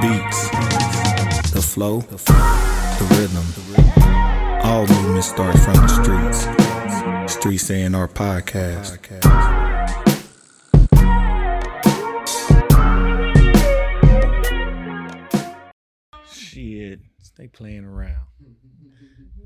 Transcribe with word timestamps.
beats, 0.00 0.50
the 1.50 1.62
flow, 1.62 2.00
the 2.00 3.06
rhythm. 3.10 3.44
All 4.62 4.86
movement 4.86 5.24
starts 5.24 5.64
from 5.64 5.74
the 5.74 5.88
streets. 5.88 7.32
Streets 7.32 7.70
A&R 7.70 8.08
podcast. 8.08 8.98
Shit, 16.30 17.00
stay 17.22 17.48
playing 17.48 17.84
around. 17.84 18.26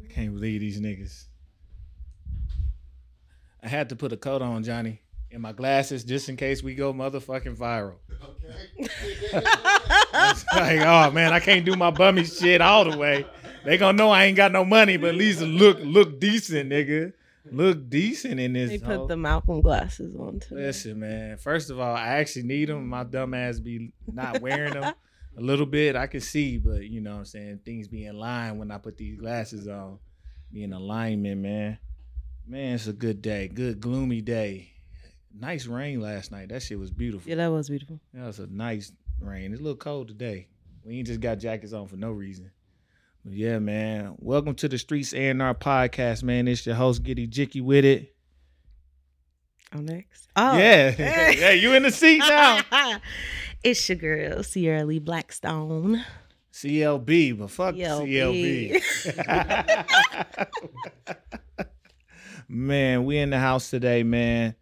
I 0.05 0.13
can't 0.13 0.35
believe 0.35 0.61
these 0.61 0.81
niggas. 0.81 1.27
I 3.63 3.69
had 3.69 3.91
to 3.91 3.97
put 3.97 4.13
a 4.13 4.17
coat 4.17 4.43
on, 4.43 4.65
Johnny, 4.65 5.03
and 5.33 5.43
my 5.43 5.53
glasses 5.53 6.05
just 6.05 6.29
in 6.29 6.37
case 6.37 6.63
we 6.63 6.75
go 6.75 6.93
motherfucking 6.93 7.57
viral. 7.57 7.97
It's 8.79 10.45
like, 10.55 10.81
oh 10.81 11.11
man, 11.11 11.33
I 11.33 11.41
can't 11.41 11.65
do 11.65 11.77
my 11.77 11.91
bummy 11.91 12.25
shit 12.25 12.61
all 12.61 12.85
the 12.91 12.97
way. 12.97 13.27
They 13.65 13.79
gonna 13.79 13.97
know 13.97 14.11
I 14.11 14.25
ain't 14.25 14.37
got 14.37 14.53
no 14.53 14.65
money, 14.65 14.97
but 14.97 15.11
at 15.11 15.15
least 15.15 15.41
look 15.41 15.79
look 15.81 16.19
decent, 16.21 16.71
nigga. 16.71 17.13
Look 17.51 17.89
decent 17.89 18.39
in 18.39 18.53
this. 18.53 18.71
They 18.71 18.79
hoe. 18.79 18.99
put 18.99 19.09
the 19.09 19.17
Malcolm 19.17 19.61
glasses 19.61 20.15
on 20.15 20.41
too. 20.41 20.57
Listen, 20.57 21.01
man. 21.01 21.37
First 21.37 21.71
of 21.71 21.81
all, 21.81 21.95
I 21.95 22.09
actually 22.19 22.45
need 22.45 22.69
them. 22.69 22.89
My 22.89 23.05
dumb 23.05 23.35
ass 23.35 23.59
be 23.59 23.93
not 24.07 24.41
wearing 24.41 24.75
them 24.75 24.95
a 25.37 25.41
little 25.41 25.67
bit. 25.67 25.97
I 25.97 26.07
can 26.07 26.21
see, 26.21 26.59
but 26.59 26.85
you 26.85 27.01
know 27.01 27.13
what 27.13 27.19
I'm 27.19 27.25
saying? 27.25 27.61
Things 27.65 27.89
be 27.89 28.05
in 28.05 28.17
line 28.17 28.59
when 28.59 28.71
I 28.71 28.79
put 28.79 28.99
these 28.99 29.19
glasses 29.19 29.69
on. 29.69 29.99
Be 30.53 30.65
in 30.65 30.73
alignment, 30.73 31.41
man. 31.41 31.79
Man, 32.47 32.75
it's 32.75 32.87
a 32.89 32.93
good 32.93 33.23
day. 33.23 33.49
Good 33.49 33.81
gloomy 33.81 34.21
day. 34.21 34.73
Nice 35.39 35.67
rain 35.67 36.01
last 36.01 36.33
night. 36.33 36.49
That 36.49 36.63
shit 36.63 36.79
was 36.79 36.91
beautiful. 36.91 37.29
Yeah, 37.29 37.37
that 37.37 37.49
was 37.49 37.69
beautiful. 37.69 38.01
That 38.15 38.27
was 38.27 38.39
a 38.41 38.47
nice 38.47 38.93
rain. 39.21 39.53
It's 39.53 39.61
a 39.61 39.65
little 39.65 39.77
cold 39.77 40.09
today. 40.09 40.49
We 40.85 40.99
ain't 40.99 41.07
just 41.07 41.21
got 41.21 41.39
jackets 41.39 41.73
on 41.73 41.87
for 41.87 41.97
no 41.97 42.11
reason. 42.11 42.51
But 43.25 43.35
yeah, 43.35 43.59
man. 43.59 44.17
Welcome 44.19 44.55
to 44.57 44.69
the 44.69 44.79
Streets 44.79 45.13
A&R 45.13 45.55
podcast, 45.55 46.23
man. 46.23 46.49
It's 46.49 46.67
your 46.67 46.75
host, 46.75 47.03
Giddy 47.03 47.29
Jicky 47.29 47.63
with 47.63 47.85
it. 47.85 48.15
I'm 49.73 49.85
next. 49.85 50.29
Oh, 50.35 50.57
Yeah. 50.59 50.95
yeah, 51.31 51.51
you 51.53 51.75
in 51.75 51.85
the 51.85 51.93
seat 51.93 52.19
now. 52.19 52.61
it's 53.63 53.89
your 53.89 53.97
girl 53.97 54.43
Ciara 54.43 54.85
Lee-Blackstone. 54.85 56.05
CLB, 56.53 57.39
but 57.39 57.51
fuck 57.51 57.77
CLB. 57.77 58.83
man, 62.49 63.05
we 63.05 63.19
in 63.19 63.31
the 63.31 63.39
house 63.39 63.71
today, 63.71 64.03
man. 64.03 64.57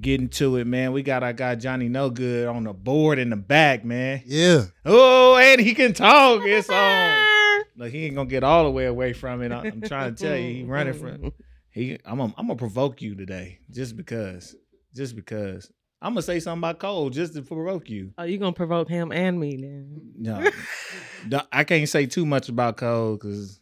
Getting 0.00 0.28
to 0.30 0.56
it, 0.56 0.66
man. 0.66 0.92
We 0.92 1.02
got 1.02 1.22
our 1.24 1.32
guy 1.32 1.56
Johnny 1.56 1.88
No 1.88 2.08
Good 2.10 2.46
on 2.46 2.64
the 2.64 2.72
board 2.72 3.18
in 3.18 3.30
the 3.30 3.36
back, 3.36 3.84
man. 3.84 4.22
Yeah. 4.26 4.64
Oh, 4.84 5.36
and 5.36 5.60
he 5.60 5.74
can 5.74 5.92
talk. 5.92 6.42
It's 6.44 6.70
on. 6.70 7.64
Look, 7.76 7.90
he 7.92 8.06
ain't 8.06 8.14
gonna 8.14 8.28
get 8.28 8.44
all 8.44 8.64
the 8.64 8.70
way 8.70 8.86
away 8.86 9.12
from 9.12 9.42
it. 9.42 9.50
I- 9.50 9.66
I'm 9.66 9.80
trying 9.80 10.14
to 10.14 10.22
tell 10.24 10.36
you, 10.36 10.54
he 10.54 10.62
running 10.64 10.94
from. 10.94 11.32
He, 11.70 11.96
I'm, 12.04 12.18
gonna- 12.18 12.34
I'm 12.36 12.46
gonna 12.48 12.56
provoke 12.58 13.02
you 13.02 13.14
today, 13.14 13.58
just 13.70 13.96
because, 13.96 14.56
just 14.96 15.14
because. 15.14 15.70
I'm 16.02 16.12
gonna 16.12 16.22
say 16.22 16.40
something 16.40 16.60
about 16.60 16.80
Cole 16.80 17.08
just 17.10 17.34
to 17.34 17.42
provoke 17.42 17.88
you. 17.88 18.12
Oh, 18.18 18.24
you 18.24 18.38
gonna 18.38 18.52
provoke 18.52 18.88
him 18.88 19.12
and 19.12 19.38
me 19.38 19.56
then? 19.58 20.00
No, 20.16 20.48
No, 21.28 21.42
I 21.52 21.62
can't 21.64 21.88
say 21.88 22.06
too 22.06 22.24
much 22.26 22.48
about 22.48 22.78
Cole 22.78 23.14
because 23.14 23.60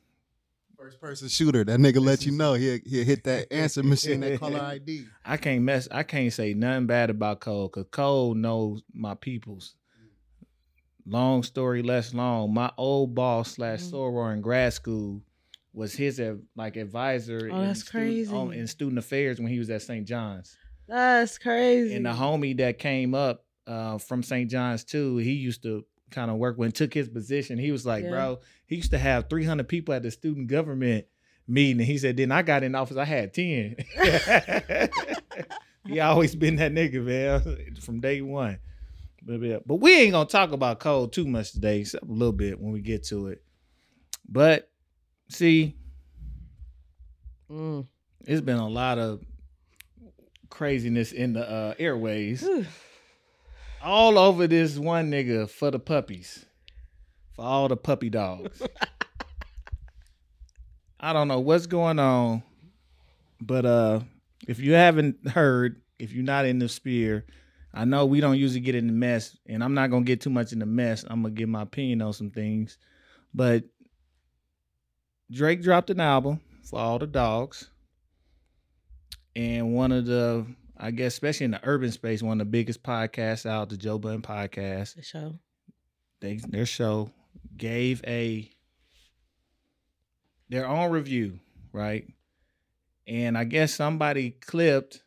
First 0.87 1.01
person 1.01 1.29
shooter. 1.29 1.65
That 1.65 1.81
nigga 1.81 2.01
let 2.01 2.25
you 2.25 2.31
know 2.33 2.55
he'll, 2.55 2.79
he'll 2.87 3.05
hit 3.05 3.25
that 3.25 3.53
answer 3.53 3.83
machine, 3.83 4.21
that 4.21 4.39
caller 4.39 4.61
ID. 4.63 5.07
I 5.25 5.37
can't 5.37 5.63
mess. 5.63 5.89
I 5.91 6.05
can't 6.05 6.33
say 6.33 6.55
nothing 6.55 6.87
bad 6.87 7.11
about 7.11 7.41
Cole 7.41 7.67
because 7.69 7.87
Cole 7.91 8.35
knows 8.35 8.83
my 8.95 9.15
peoples. 9.17 9.75
Long 11.05 11.43
story 11.43 11.83
less 11.83 12.15
long. 12.15 12.55
My 12.55 12.71
old 12.77 13.15
boss 13.15 13.53
slash 13.55 13.81
Mhm. 13.83 13.91
soror 13.93 14.33
in 14.33 14.41
grad 14.41 14.73
school 14.73 15.23
was 15.73 15.93
his 15.95 16.21
like 16.57 16.77
advisor. 16.77 17.49
Oh, 17.53 17.61
in 17.61 17.67
that's 17.67 17.81
student- 17.87 18.33
on- 18.33 18.47
crazy. 18.49 18.61
in 18.61 18.67
student 18.67 18.99
affairs 18.99 19.39
when 19.41 19.49
he 19.49 19.59
was 19.59 19.71
at 19.71 19.83
St. 19.83 20.07
John's. 20.07 20.57
That's 20.89 21.37
crazy. 21.39 21.95
And 21.95 22.07
the 22.07 22.11
homie 22.11 22.57
that 22.59 22.79
came 22.79 23.15
up 23.15 23.45
uh, 23.67 23.99
from 23.99 24.23
St. 24.23 24.49
John's 24.49 24.85
too, 24.85 25.17
he 25.17 25.33
used 25.33 25.65
to 25.65 25.85
kind 26.13 26.31
of 26.31 26.37
work 26.37 26.57
when 26.57 26.71
took 26.71 26.95
his 26.95 27.09
position. 27.09 27.59
He 27.59 27.73
was 27.73 27.85
like, 27.85 28.05
Yeah. 28.05 28.11
bro, 28.11 28.39
he 28.67 28.77
used 28.77 28.91
to 28.91 28.99
have 28.99 29.29
300 29.31 29.67
people 29.69 29.95
at 29.95 30.03
the 30.03 30.11
student 30.11 30.49
government 30.49 31.07
meeting. 31.49 31.79
And 31.79 31.87
he 31.87 31.99
said, 31.99 32.17
then 32.17 32.33
I 32.33 32.43
got 32.43 32.63
in 32.63 32.75
office, 32.75 32.97
I 32.97 33.05
had 33.05 33.33
10. 33.35 33.77
he 35.87 36.01
always 36.01 36.35
been 36.35 36.57
that 36.57 36.73
nigga, 36.73 37.03
man, 37.03 37.75
from 37.81 38.01
day 38.01 38.21
one. 38.21 38.59
But, 39.23 39.41
yeah, 39.41 39.59
but 39.67 39.77
we 39.77 39.97
ain't 40.03 40.13
gonna 40.13 40.29
talk 40.29 40.53
about 40.53 40.79
Cole 40.81 41.09
too 41.09 41.27
much 41.27 41.53
today, 41.53 41.81
except 41.81 42.05
a 42.05 42.13
little 42.13 42.33
bit 42.33 42.61
when 42.61 42.73
we 42.73 42.81
get 42.81 43.05
to 43.05 43.29
it. 43.29 43.43
But 44.29 44.71
see, 45.29 45.77
Mm. 47.51 47.87
it's 48.27 48.41
been 48.41 48.57
a 48.57 48.69
lot 48.69 48.99
of 48.99 49.21
craziness 50.51 51.13
in 51.13 51.33
the 51.35 51.49
uh, 51.49 51.75
airways 51.79 52.49
all 53.83 54.19
over 54.19 54.47
this 54.47 54.79
one 54.79 55.11
nigga 55.11 55.49
for 55.49 55.71
the 55.71 55.79
puppies, 55.79 56.46
for 57.37 57.45
all 57.45 57.69
the 57.69 57.77
puppy 57.77 58.11
dogs. 58.11 58.61
I 60.99 61.13
don't 61.13 61.29
know 61.29 61.41
what's 61.41 61.67
going 61.67 61.99
on, 61.99 62.43
but 63.41 63.67
uh, 63.67 64.01
if 64.49 64.59
you 64.59 64.73
haven't 64.73 65.29
heard, 65.29 65.83
if 65.99 66.13
you're 66.13 66.25
not 66.25 66.47
in 66.47 66.59
the 66.59 66.69
sphere, 66.69 67.27
I 67.73 67.85
know 67.85 68.07
we 68.07 68.21
don't 68.21 68.39
usually 68.39 68.61
get 68.61 68.75
in 68.75 68.87
the 68.87 68.93
mess, 68.95 69.37
and 69.47 69.63
I'm 69.63 69.75
not 69.75 69.91
gonna 69.91 70.05
get 70.05 70.23
too 70.23 70.31
much 70.31 70.53
in 70.53 70.59
the 70.59 70.67
mess. 70.67 71.05
I'm 71.07 71.23
gonna 71.23 71.35
give 71.35 71.51
my 71.51 71.63
opinion 71.63 72.01
on 72.03 72.15
some 72.15 72.31
things, 72.31 72.79
but 73.35 73.65
Drake 75.31 75.63
dropped 75.63 75.91
an 75.91 76.01
album 76.01 76.41
for 76.65 76.81
all 76.81 76.99
the 76.99 77.07
dogs, 77.07 77.69
and 79.37 79.75
one 79.75 79.93
of 79.93 80.07
the 80.07 80.47
I 80.79 80.91
guess, 80.91 81.13
especially 81.15 81.45
in 81.45 81.51
the 81.53 81.61
urban 81.63 81.93
space, 81.93 82.23
one 82.23 82.41
of 82.41 82.47
the 82.47 82.51
biggest 82.51 82.83
podcasts 82.83 83.47
out, 83.47 83.69
the 83.69 83.77
Joe 83.77 83.99
Budden 83.99 84.23
podcast, 84.23 84.95
The 84.95 85.03
show. 85.03 85.39
they 86.21 86.37
their 86.37 86.67
show 86.67 87.11
gave 87.57 88.03
a 88.07 88.51
their 90.49 90.67
own 90.67 90.91
review, 90.91 91.41
right? 91.73 92.07
And 93.07 93.37
I 93.37 93.45
guess 93.45 93.75
somebody 93.75 94.31
clipped 94.33 95.03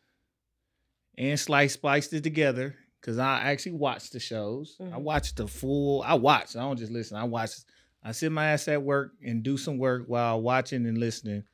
and 1.18 1.38
sliced 1.38 1.74
spliced 1.74 2.12
it 2.12 2.22
together 2.22 2.74
because 3.00 3.18
I 3.18 3.40
actually 3.50 3.72
watched 3.72 4.12
the 4.12 4.20
shows. 4.20 4.76
I 4.80 4.84
Mhm. 4.84 5.02
watched 5.02 5.36
the 5.36 5.46
full. 5.46 6.02
I 6.02 6.14
watched. 6.14 6.56
I 6.56 6.60
don't 6.60 6.78
just 6.78 6.92
listen. 6.92 7.16
I 7.16 7.24
watched. 7.24 7.64
I 8.02 8.12
sit 8.12 8.32
my 8.32 8.46
ass 8.46 8.66
at 8.68 8.82
work 8.82 9.12
and 9.22 9.42
do 9.42 9.58
some 9.58 9.76
work 9.76 10.04
while 10.06 10.40
watching 10.40 10.86
and 10.86 10.96
listening 10.98 11.44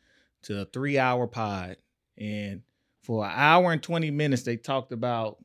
to 0.42 0.60
a 0.60 0.64
three 0.66 0.98
hour 0.98 1.26
pod. 1.26 1.76
And 2.16 2.62
for 3.02 3.24
an 3.24 3.32
hour 3.34 3.72
and 3.72 3.82
twenty 3.82 4.10
minutes, 4.12 4.42
they 4.44 4.56
talked 4.56 4.92
about 4.92 5.38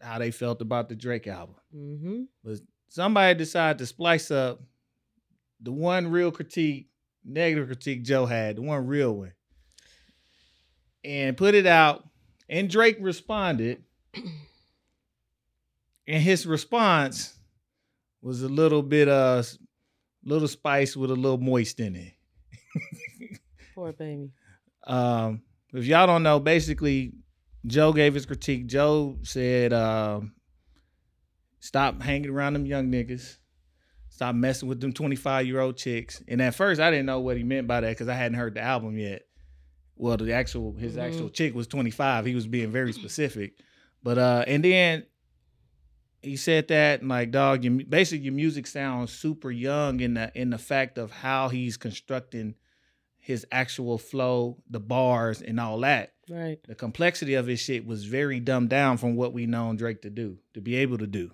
how 0.00 0.18
they 0.18 0.30
felt 0.30 0.60
about 0.60 0.88
the 0.88 0.94
Drake 0.96 1.26
album 1.26 1.56
Mm-hmm. 1.74 2.22
but 2.44 2.60
somebody 2.88 3.36
decided 3.36 3.78
to 3.78 3.86
splice 3.86 4.30
up 4.30 4.62
the 5.60 5.72
one 5.72 6.08
real 6.10 6.30
critique, 6.30 6.88
negative 7.24 7.66
critique 7.66 8.02
Joe 8.02 8.26
had, 8.26 8.56
the 8.56 8.62
one 8.62 8.86
real 8.86 9.12
one, 9.12 9.32
and 11.04 11.36
put 11.36 11.54
it 11.54 11.66
out. 11.66 12.08
And 12.48 12.68
Drake 12.68 12.98
responded, 13.00 13.82
and 16.06 16.22
his 16.22 16.46
response 16.46 17.34
was 18.22 18.42
a 18.42 18.48
little 18.48 18.82
bit 18.82 19.08
uh 19.08 19.42
little 20.24 20.48
spice 20.48 20.96
with 20.96 21.10
a 21.10 21.14
little 21.14 21.38
moist 21.38 21.80
in 21.80 21.96
it. 21.96 22.12
Poor 23.74 23.92
baby. 23.92 24.30
Um, 24.86 25.42
if 25.72 25.84
y'all 25.84 26.06
don't 26.06 26.22
know, 26.22 26.40
basically, 26.40 27.12
Joe 27.66 27.92
gave 27.92 28.14
his 28.14 28.26
critique. 28.26 28.66
Joe 28.66 29.18
said, 29.22 29.72
um, 29.72 30.34
"Stop 31.60 32.02
hanging 32.02 32.30
around 32.30 32.54
them 32.54 32.66
young 32.66 32.90
niggas. 32.90 33.38
Stop 34.14 34.36
messing 34.36 34.68
with 34.68 34.80
them 34.80 34.92
twenty 34.92 35.16
five 35.16 35.44
year 35.44 35.58
old 35.60 35.76
chicks." 35.76 36.22
And 36.28 36.40
at 36.40 36.54
first, 36.54 36.80
I 36.80 36.88
didn't 36.90 37.06
know 37.06 37.18
what 37.18 37.36
he 37.36 37.42
meant 37.42 37.66
by 37.66 37.80
that 37.80 37.88
because 37.88 38.06
I 38.06 38.14
hadn't 38.14 38.38
heard 38.38 38.54
the 38.54 38.60
album 38.60 38.96
yet. 38.96 39.22
Well, 39.96 40.16
the 40.16 40.32
actual 40.32 40.72
his 40.74 40.94
Mhm. 40.94 41.00
actual 41.02 41.30
chick 41.30 41.52
was 41.54 41.66
twenty 41.66 41.90
five. 41.90 42.24
He 42.24 42.34
was 42.36 42.46
being 42.46 42.70
very 42.70 42.92
specific, 42.92 43.54
but 44.04 44.16
uh, 44.18 44.44
and 44.46 44.64
then 44.64 45.06
he 46.22 46.36
said 46.36 46.68
that 46.68 47.00
and 47.00 47.08
like 47.10 47.32
dog, 47.32 47.64
your, 47.64 47.84
basically 47.84 48.24
your 48.24 48.34
music 48.34 48.66
sounds 48.68 49.12
super 49.12 49.50
young 49.50 49.98
in 50.00 50.14
the 50.14 50.30
in 50.34 50.50
the 50.50 50.58
fact 50.58 50.96
of 50.96 51.10
how 51.10 51.48
he's 51.48 51.76
constructing 51.76 52.54
his 53.18 53.44
actual 53.50 53.98
flow, 53.98 54.62
the 54.70 54.78
bars, 54.80 55.40
and 55.42 55.58
all 55.58 55.80
that. 55.80 56.12
Right. 56.28 56.58
The 56.68 56.74
complexity 56.74 57.34
of 57.34 57.46
his 57.46 57.58
shit 57.58 57.84
was 57.86 58.04
very 58.04 58.38
dumbed 58.38 58.68
down 58.70 58.96
from 58.98 59.16
what 59.16 59.32
we 59.32 59.46
known 59.46 59.76
Drake 59.76 60.02
to 60.02 60.10
do, 60.10 60.38
to 60.54 60.60
be 60.60 60.76
able 60.76 60.98
to 60.98 61.06
do. 61.06 61.32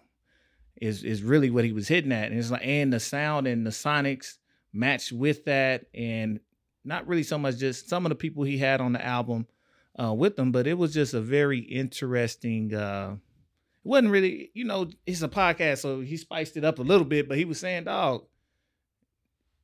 Is 0.81 1.05
is 1.05 1.23
really 1.23 1.51
what 1.51 1.65
he 1.65 1.73
was 1.73 1.89
hitting 1.89 2.13
at. 2.13 2.31
And 2.31 2.39
it's 2.39 2.51
like 2.51 2.65
and 2.65 2.93
the 2.93 3.01
sound 3.01 3.47
and 3.47 3.67
the 3.67 3.71
sonics 3.71 4.39
matched 4.73 5.13
with 5.13 5.45
that. 5.45 5.87
And 5.95 6.41
not 6.85 7.07
really 7.07 7.23
so 7.23 7.39
much 7.39 7.59
just 7.59 7.89
some 7.89 8.07
of 8.07 8.11
the 8.11 8.17
people 8.17 8.45
he 8.45 8.57
had 8.59 8.81
on 8.81 8.93
the 8.95 9.05
album 9.05 9.47
uh 10.03 10.15
with 10.15 10.37
them, 10.37 10.53
but 10.53 10.67
it 10.67 10.79
was 10.79 10.95
just 10.95 11.13
a 11.15 11.21
very 11.21 11.59
interesting 11.59 12.75
uh 12.75 13.17
it 13.85 13.89
wasn't 13.89 14.11
really, 14.11 14.51
you 14.55 14.65
know, 14.65 14.91
it's 15.07 15.23
a 15.23 15.29
podcast, 15.29 15.79
so 15.79 16.01
he 16.01 16.17
spiced 16.17 16.57
it 16.57 16.65
up 16.65 16.79
a 16.79 16.83
little 16.83 17.07
bit, 17.07 17.29
but 17.29 17.39
he 17.39 17.47
was 17.47 17.59
saying, 17.59 17.85
dog, 17.85 18.27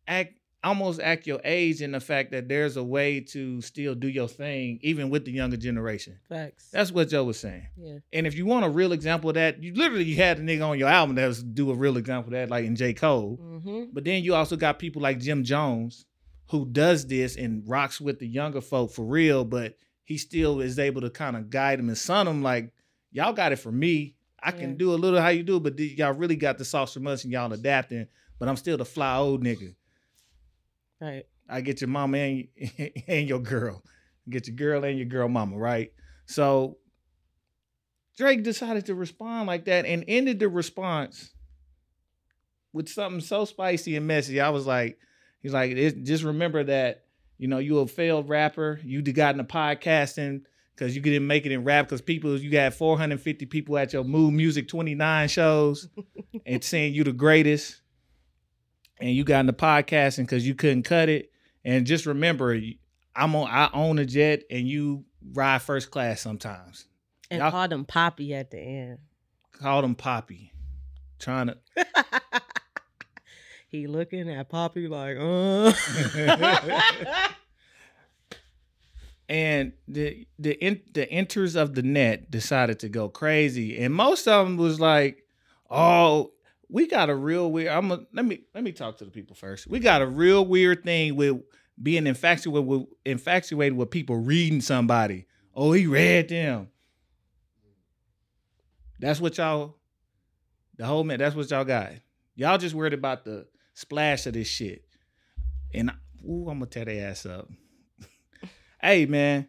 act 0.08 0.35
almost 0.66 1.00
act 1.00 1.26
your 1.26 1.40
age 1.44 1.80
in 1.82 1.92
the 1.92 2.00
fact 2.00 2.30
that 2.32 2.48
there's 2.48 2.76
a 2.76 2.82
way 2.84 3.20
to 3.20 3.60
still 3.60 3.94
do 3.94 4.08
your 4.08 4.28
thing, 4.28 4.78
even 4.82 5.10
with 5.10 5.24
the 5.24 5.30
younger 5.32 5.56
generation. 5.56 6.18
Facts. 6.28 6.68
That's 6.70 6.92
what 6.92 7.08
Joe 7.08 7.24
was 7.24 7.38
saying. 7.38 7.66
yeah. 7.76 7.98
And 8.12 8.26
if 8.26 8.34
you 8.34 8.46
want 8.46 8.64
a 8.64 8.68
real 8.68 8.92
example 8.92 9.30
of 9.30 9.34
that, 9.34 9.62
you 9.62 9.74
literally 9.74 10.14
had 10.14 10.38
a 10.38 10.42
nigga 10.42 10.66
on 10.68 10.78
your 10.78 10.88
album 10.88 11.16
that 11.16 11.26
was 11.26 11.42
do 11.42 11.70
a 11.70 11.74
real 11.74 11.96
example 11.96 12.32
of 12.34 12.38
that, 12.38 12.50
like 12.50 12.64
in 12.64 12.76
J. 12.76 12.92
Cole. 12.94 13.38
Mm-hmm. 13.42 13.84
But 13.92 14.04
then 14.04 14.22
you 14.22 14.34
also 14.34 14.56
got 14.56 14.78
people 14.78 15.00
like 15.02 15.18
Jim 15.20 15.44
Jones 15.44 16.04
who 16.50 16.64
does 16.66 17.06
this 17.06 17.36
and 17.36 17.62
rocks 17.68 18.00
with 18.00 18.18
the 18.18 18.26
younger 18.26 18.60
folk 18.60 18.92
for 18.92 19.04
real, 19.04 19.44
but 19.44 19.76
he 20.04 20.16
still 20.18 20.60
is 20.60 20.78
able 20.78 21.00
to 21.00 21.10
kind 21.10 21.36
of 21.36 21.50
guide 21.50 21.78
them 21.78 21.88
and 21.88 21.98
son 21.98 22.26
them 22.26 22.42
like, 22.42 22.72
y'all 23.10 23.32
got 23.32 23.52
it 23.52 23.56
for 23.56 23.72
me. 23.72 24.14
I 24.42 24.52
can 24.52 24.70
Yeah. 24.70 24.76
do 24.76 24.94
a 24.94 24.96
little 24.96 25.20
how 25.20 25.30
you 25.30 25.42
do, 25.42 25.58
but 25.58 25.76
y'all 25.78 26.12
really 26.14 26.36
got 26.36 26.58
the 26.58 26.64
sauce 26.64 26.94
from 26.94 27.06
us 27.08 27.24
and 27.24 27.32
y'all 27.32 27.52
adapting. 27.52 28.06
But 28.38 28.48
I'm 28.48 28.56
still 28.56 28.76
the 28.76 28.84
fly 28.84 29.16
old 29.16 29.42
nigga. 29.42 29.74
Right. 31.00 31.24
I 31.48 31.60
get 31.60 31.80
your 31.80 31.88
mama 31.88 32.18
and, 32.18 32.48
and 33.08 33.28
your 33.28 33.40
girl. 33.40 33.82
Get 34.28 34.48
your 34.48 34.56
girl 34.56 34.84
and 34.84 34.98
your 34.98 35.06
girl 35.06 35.28
mama, 35.28 35.56
right? 35.56 35.92
So 36.26 36.78
Drake 38.16 38.42
decided 38.42 38.86
to 38.86 38.94
respond 38.94 39.46
like 39.46 39.66
that 39.66 39.86
and 39.86 40.04
ended 40.08 40.40
the 40.40 40.48
response 40.48 41.32
with 42.72 42.88
something 42.88 43.20
so 43.20 43.44
spicy 43.44 43.96
and 43.96 44.06
messy. 44.06 44.40
I 44.40 44.48
was 44.48 44.66
like, 44.66 44.98
he's 45.42 45.52
like, 45.52 45.76
just 46.02 46.24
remember 46.24 46.64
that, 46.64 47.04
you 47.38 47.46
know, 47.48 47.58
you 47.58 47.78
a 47.78 47.86
failed 47.86 48.28
rapper. 48.28 48.80
You 48.82 49.02
got 49.02 49.34
into 49.34 49.44
podcasting 49.44 50.42
because 50.74 50.96
you 50.96 51.02
didn't 51.02 51.26
make 51.26 51.46
it 51.46 51.52
in 51.52 51.64
rap 51.64 51.86
because 51.86 52.00
people, 52.00 52.36
you 52.38 52.50
got 52.50 52.74
450 52.74 53.46
people 53.46 53.78
at 53.78 53.92
your 53.92 54.04
Mood 54.04 54.34
Muzik 54.34 54.68
29 54.68 55.28
shows 55.28 55.88
and 56.46 56.64
saying 56.64 56.94
you 56.94 57.04
the 57.04 57.12
greatest 57.12 57.80
and 58.98 59.10
you 59.10 59.24
got 59.24 59.40
into 59.40 59.52
podcasting 59.52 60.24
because 60.24 60.46
you 60.46 60.54
couldn't 60.54 60.82
cut 60.84 61.08
it. 61.08 61.30
And 61.64 61.86
just 61.86 62.06
remember, 62.06 62.58
I'm 63.14 63.34
on. 63.34 63.48
I 63.50 63.68
own 63.72 63.98
a 63.98 64.04
jet, 64.04 64.42
and 64.50 64.68
you 64.68 65.04
ride 65.32 65.62
first 65.62 65.90
class 65.90 66.20
sometimes. 66.20 66.86
And 67.30 67.40
Y'all- 67.40 67.50
called 67.50 67.72
him 67.72 67.84
Poppy 67.84 68.34
at 68.34 68.50
the 68.50 68.58
end. 68.58 68.98
Called 69.52 69.84
him 69.84 69.94
Poppy, 69.94 70.52
trying 71.18 71.46
to. 71.48 71.56
he 73.68 73.86
looking 73.86 74.30
at 74.30 74.48
Poppy 74.48 74.86
like, 74.86 75.16
uh. 75.18 75.72
and 79.28 79.72
the 79.88 80.26
the 80.38 80.52
in, 80.64 80.80
the 80.92 81.10
enters 81.10 81.56
of 81.56 81.74
the 81.74 81.82
net 81.82 82.30
decided 82.30 82.78
to 82.80 82.88
go 82.88 83.08
crazy, 83.08 83.78
and 83.78 83.92
most 83.94 84.28
of 84.28 84.46
them 84.46 84.56
was 84.56 84.78
like, 84.78 85.24
"Oh, 85.70 86.32
we 86.68 86.86
got 86.86 87.10
a 87.10 87.14
real 87.14 87.50
weird." 87.50 87.68
I'm 87.68 87.90
a, 87.92 88.00
let 88.12 88.24
me 88.24 88.40
let 88.54 88.64
me 88.64 88.72
talk 88.72 88.98
to 88.98 89.04
the 89.04 89.10
people 89.10 89.36
first. 89.36 89.66
We 89.66 89.78
got 89.78 90.02
a 90.02 90.06
real 90.06 90.44
weird 90.44 90.84
thing 90.84 91.16
with 91.16 91.40
being 91.82 92.06
infatuated 92.06 92.66
with 92.66 92.86
infatuated 93.04 93.76
with 93.76 93.90
people 93.90 94.16
reading 94.16 94.60
somebody. 94.60 95.26
Oh, 95.54 95.72
he 95.72 95.86
read 95.86 96.28
them. 96.28 96.68
That's 98.98 99.20
what 99.20 99.36
y'all. 99.38 99.76
The 100.76 100.86
whole 100.86 101.04
man. 101.04 101.18
That's 101.18 101.34
what 101.34 101.50
y'all 101.50 101.64
got. 101.64 101.92
Y'all 102.34 102.58
just 102.58 102.74
worried 102.74 102.92
about 102.92 103.24
the 103.24 103.46
splash 103.74 104.26
of 104.26 104.34
this 104.34 104.48
shit, 104.48 104.84
and 105.72 105.90
ooh, 106.24 106.48
I'm 106.48 106.58
gonna 106.58 106.66
tear 106.66 106.84
their 106.84 107.10
ass 107.10 107.24
up 107.26 107.48
hey 108.80 109.06
man, 109.06 109.48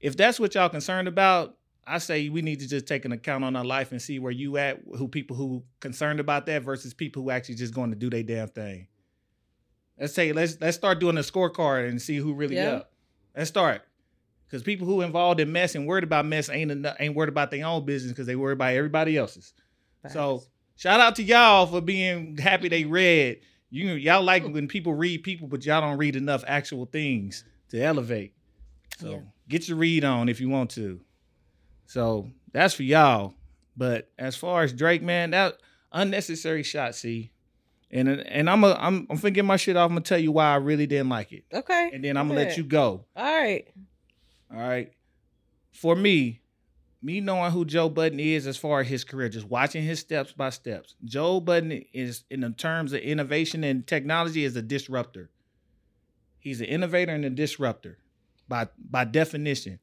if 0.00 0.16
that's 0.16 0.40
what 0.40 0.54
y'all 0.54 0.68
concerned 0.68 1.08
about, 1.08 1.55
I 1.86 1.98
say 1.98 2.28
we 2.28 2.42
need 2.42 2.60
to 2.60 2.68
just 2.68 2.86
take 2.86 3.04
an 3.04 3.12
account 3.12 3.44
on 3.44 3.54
our 3.54 3.64
life 3.64 3.92
and 3.92 4.02
see 4.02 4.18
where 4.18 4.32
you 4.32 4.56
at, 4.56 4.80
who 4.96 5.06
people 5.06 5.36
who 5.36 5.62
concerned 5.80 6.18
about 6.18 6.46
that 6.46 6.62
versus 6.62 6.92
people 6.94 7.22
who 7.22 7.30
actually 7.30 7.54
just 7.54 7.72
going 7.74 7.90
to 7.90 7.96
do 7.96 8.10
their 8.10 8.24
damn 8.24 8.48
thing. 8.48 8.88
Let's 9.98 10.12
say 10.12 10.32
let's 10.32 10.58
let's 10.60 10.76
start 10.76 10.98
doing 11.00 11.16
a 11.16 11.20
scorecard 11.20 11.88
and 11.88 12.00
see 12.02 12.16
who 12.16 12.34
really 12.34 12.56
Yeah. 12.56 12.72
up. 12.72 12.92
Let's 13.36 13.48
start. 13.48 13.82
Because 14.46 14.62
people 14.62 14.86
who 14.86 15.00
involved 15.00 15.40
in 15.40 15.50
mess 15.52 15.74
and 15.74 15.86
worried 15.86 16.04
about 16.04 16.26
mess 16.26 16.48
ain't 16.48 16.70
eno- 16.70 16.94
ain't 17.00 17.14
worried 17.14 17.28
about 17.28 17.50
their 17.50 17.64
own 17.66 17.84
business 17.84 18.12
because 18.12 18.26
they 18.26 18.36
worry 18.36 18.52
about 18.52 18.74
everybody 18.74 19.16
else's. 19.16 19.52
So 20.10 20.42
shout 20.76 21.00
out 21.00 21.16
to 21.16 21.22
y'all 21.22 21.66
for 21.66 21.80
being 21.80 22.36
happy 22.36 22.68
they 22.68 22.84
read. 22.84 23.40
You 23.70 23.90
y'all 23.92 24.22
like 24.22 24.44
when 24.46 24.68
people 24.68 24.94
read 24.94 25.22
people, 25.24 25.48
but 25.48 25.64
y'all 25.64 25.80
don't 25.80 25.98
read 25.98 26.14
enough 26.16 26.44
actual 26.46 26.86
things 26.86 27.44
to 27.70 27.80
elevate. 27.82 28.34
So 28.98 29.10
Yeah. 29.10 29.20
get 29.48 29.68
your 29.68 29.78
read 29.78 30.04
on 30.04 30.28
if 30.28 30.40
you 30.40 30.48
want 30.48 30.70
to. 30.72 31.00
So 31.86 32.30
that's 32.52 32.74
for 32.74 32.82
y'all. 32.82 33.34
But 33.76 34.10
as 34.18 34.36
far 34.36 34.62
as 34.62 34.72
Drake, 34.72 35.02
man, 35.02 35.30
that 35.30 35.58
unnecessary 35.92 36.62
shot, 36.62 36.94
see. 36.94 37.32
And 37.90 38.08
and 38.08 38.50
I'm 38.50 38.64
a, 38.64 38.72
I'm 38.78 39.06
I'm 39.08 39.18
finna 39.18 39.34
get 39.34 39.44
my 39.44 39.56
shit 39.56 39.76
off. 39.76 39.86
I'm 39.86 39.90
gonna 39.90 40.00
tell 40.00 40.18
you 40.18 40.32
why 40.32 40.52
I 40.52 40.56
really 40.56 40.86
didn't 40.86 41.08
like 41.08 41.32
it. 41.32 41.44
okay. 41.52 41.90
And 41.92 42.02
then 42.04 42.16
I'm 42.16 42.28
gonna 42.28 42.40
let 42.40 42.56
you 42.56 42.64
go. 42.64 43.04
All 43.14 43.24
right. 43.24 43.66
All 44.52 44.58
right. 44.58 44.92
For 45.72 45.94
me, 45.94 46.40
me 47.02 47.20
knowing 47.20 47.52
who 47.52 47.64
Joe 47.64 47.88
Budden 47.88 48.18
is 48.18 48.46
as 48.46 48.56
far 48.56 48.80
as 48.80 48.88
his 48.88 49.04
career, 49.04 49.28
just 49.28 49.46
watching 49.46 49.84
his 49.84 50.00
steps 50.00 50.32
by 50.32 50.50
steps. 50.50 50.94
Joe 51.04 51.38
Budden 51.38 51.84
is, 51.92 52.24
in 52.30 52.40
the 52.40 52.50
terms 52.50 52.92
of 52.92 53.00
innovation 53.00 53.62
and 53.62 53.86
technology, 53.86 54.44
is 54.44 54.56
a 54.56 54.62
disruptor. 54.62 55.30
He's 56.40 56.60
an 56.60 56.66
innovator 56.66 57.12
and 57.12 57.24
a 57.24 57.30
disruptor 57.30 57.98
by 58.48 58.68
by 58.78 59.04
definition. 59.04 59.78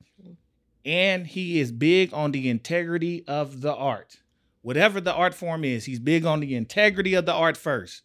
And 0.86 1.28
he 1.28 1.60
is 1.60 1.72
big 1.72 2.14
on 2.14 2.32
the 2.32 2.50
integrity 2.50 3.24
of 3.28 3.62
the 3.62 3.74
art. 3.74 4.18
Whatever 4.62 5.00
the 5.02 5.14
art 5.14 5.34
form 5.34 5.64
is, 5.64 5.86
he's 5.86 6.00
big 6.00 6.26
on 6.26 6.40
the 6.40 6.56
integrity 6.56 7.14
of 7.14 7.26
the 7.26 7.34
art 7.34 7.58
first. 7.58 8.04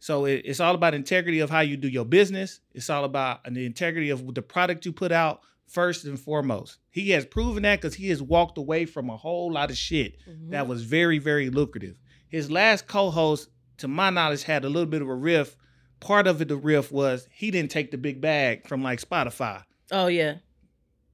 So 0.00 0.24
it- 0.26 0.42
it's 0.44 0.60
all 0.60 0.74
about 0.74 0.94
integrity 0.94 1.40
of 1.40 1.50
how 1.50 1.60
you 1.60 1.76
do 1.76 1.88
your 1.88 2.04
business. 2.04 2.60
It's 2.72 2.88
all 2.90 3.04
about 3.04 3.42
the 3.52 3.66
integrity 3.66 4.10
of 4.10 4.34
the 4.34 4.42
product 4.42 4.86
you 4.86 4.92
put 4.92 5.12
out 5.12 5.40
first 5.66 6.04
and 6.04 6.18
foremost. 6.18 6.78
He 6.90 7.10
has 7.10 7.26
proven 7.26 7.62
that 7.64 7.80
because 7.80 7.94
he 7.96 8.08
has 8.08 8.22
walked 8.22 8.56
away 8.58 8.86
from 8.86 9.10
a 9.10 9.16
whole 9.16 9.52
lot 9.52 9.70
of 9.70 9.76
shit 9.76 10.16
Mhm. 10.26 10.50
that 10.50 10.66
was 10.68 10.82
very, 10.84 11.18
very 11.18 11.50
lucrative. 11.50 11.98
His 12.28 12.50
last 12.50 12.86
co-host, 12.86 13.48
to 13.78 13.88
my 13.88 14.10
knowledge, 14.10 14.44
had 14.44 14.64
a 14.64 14.68
little 14.68 14.88
bit 14.88 15.02
of 15.02 15.08
a 15.08 15.14
riff. 15.14 15.56
Part 16.00 16.26
of 16.26 16.40
it, 16.40 16.48
the 16.48 16.56
riff 16.56 16.92
was 16.92 17.28
he 17.32 17.50
didn't 17.50 17.70
take 17.70 17.90
the 17.90 17.98
big 17.98 18.20
bag 18.20 18.66
from 18.68 18.82
like 18.82 19.00
Spotify. 19.00 19.64
Oh 19.90 20.06
yeah. 20.06 20.36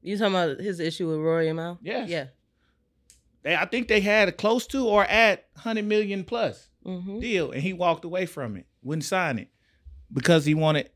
You 0.05 0.19
talking 0.19 0.35
about 0.35 0.61
his 0.61 0.79
issue 0.81 1.09
with 1.09 1.19
Rory 1.19 1.49
and 1.49 1.57
Mal? 1.57 1.79
Yes. 1.83 2.09
Yeah. 2.09 2.27
They, 3.43 3.57
I 3.57 3.65
think 3.65 3.89
they 3.89 4.01
had 4.01 4.29
a 4.29 4.33
close 4.33 4.67
to 4.69 4.87
or 4.87 5.05
at 5.05 5.47
hundred 5.57 5.87
million 5.87 6.25
plus. 6.25 6.69
Mm-hmm. 6.87 7.19
deal 7.19 7.51
and 7.51 7.63
he 7.63 7.73
walked 7.73 8.05
away 8.05 8.27
from 8.27 8.59
it 8.59 8.67
wouldn't 8.83 9.05
sign 9.07 9.39
it 9.39 9.49
because 10.13 10.45
he 10.45 10.53
wanted 10.53 10.85
to 10.85 10.91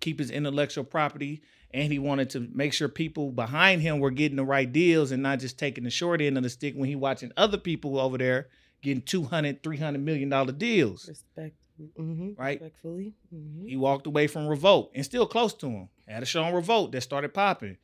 keep 0.00 0.18
his 0.18 0.32
intellectual 0.32 0.82
property 0.82 1.42
and 1.72 1.92
he 1.92 2.00
wanted 2.00 2.30
to 2.30 2.48
make 2.52 2.72
sure 2.72 2.88
people 2.88 3.30
behind 3.30 3.80
him 3.80 4.00
were 4.00 4.10
getting 4.10 4.36
the 4.36 4.44
right 4.44 4.72
deals 4.72 5.12
and 5.12 5.22
not 5.22 5.38
just 5.38 5.56
taking 5.56 5.84
the 5.84 5.90
short 5.90 6.20
end 6.20 6.36
of 6.36 6.42
the 6.42 6.50
stick 6.50 6.74
when 6.74 6.88
he 6.88 6.96
watching 6.96 7.30
other 7.36 7.56
people 7.56 8.00
over 8.00 8.18
there 8.18 8.48
getting 8.82 9.00
200 9.00 9.62
300 9.62 10.02
million 10.02 10.28
dollar 10.28 10.50
deals 10.50 11.06
Respect. 11.06 11.54
Mm-hmm. 11.80 12.30
Right. 12.36 12.60
Respectfully. 12.60 13.14
Mm-hmm. 13.32 13.66
he 13.68 13.76
walked 13.76 14.08
away 14.08 14.26
from 14.26 14.48
revolt 14.48 14.90
and 14.92 15.04
still 15.04 15.26
close 15.26 15.54
to 15.54 15.68
him 15.68 15.88
had 16.08 16.24
a 16.24 16.26
show 16.26 16.42
on 16.42 16.52
revolt 16.52 16.90
that 16.90 17.02
started 17.02 17.32
popping 17.32 17.76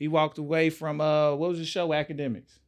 he 0.00 0.08
walked 0.08 0.38
away 0.38 0.68
from 0.70 1.00
uh 1.00 1.32
what 1.36 1.50
was 1.50 1.58
the 1.60 1.64
show 1.64 1.92
academics 1.94 2.58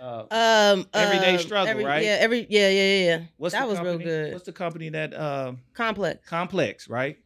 uh 0.00 0.24
Um, 0.30 0.86
Everyday 0.92 1.34
um, 1.34 1.38
Struggle, 1.40 1.68
every- 1.70 1.84
right? 1.84 2.02
Yeah, 2.02 2.16
every 2.18 2.46
yeah, 2.50 2.68
yeah, 2.68 2.82
yeah, 2.82 3.04
yeah. 3.06 3.20
what's 3.36 3.54
that 3.54 3.68
was 3.68 3.78
real 3.78 3.98
good. 3.98 4.32
what's 4.32 4.44
the 4.46 4.52
company 4.52 4.88
that 4.88 5.14
uh 5.14 5.52
Complex. 5.74 6.28
complex, 6.28 6.88
right? 6.88 7.18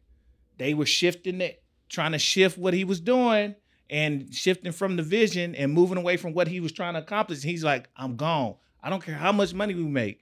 They 0.59 0.73
were 0.75 0.85
shifting 0.85 1.41
it, 1.41 1.63
trying 1.87 2.11
to 2.11 2.19
shift 2.19 2.57
what 2.57 2.73
he 2.75 2.83
was 2.83 2.99
doing 2.99 3.55
and 3.89 4.31
shifting 4.33 4.71
from 4.71 4.97
the 4.97 5.03
vision 5.03 5.55
and 5.55 5.73
moving 5.73 5.97
away 5.97 6.17
from 6.17 6.33
what 6.33 6.47
he 6.47 6.59
was 6.59 6.71
trying 6.71 6.93
to 6.93 6.99
accomplish. 6.99 7.41
He's 7.41 7.63
like, 7.63 7.89
I'm 7.97 8.15
gone. 8.17 8.55
I 8.83 8.89
don't 8.91 9.03
care 9.03 9.15
how 9.15 9.31
much 9.31 9.53
money 9.53 9.73
we 9.73 9.83
make. 9.83 10.21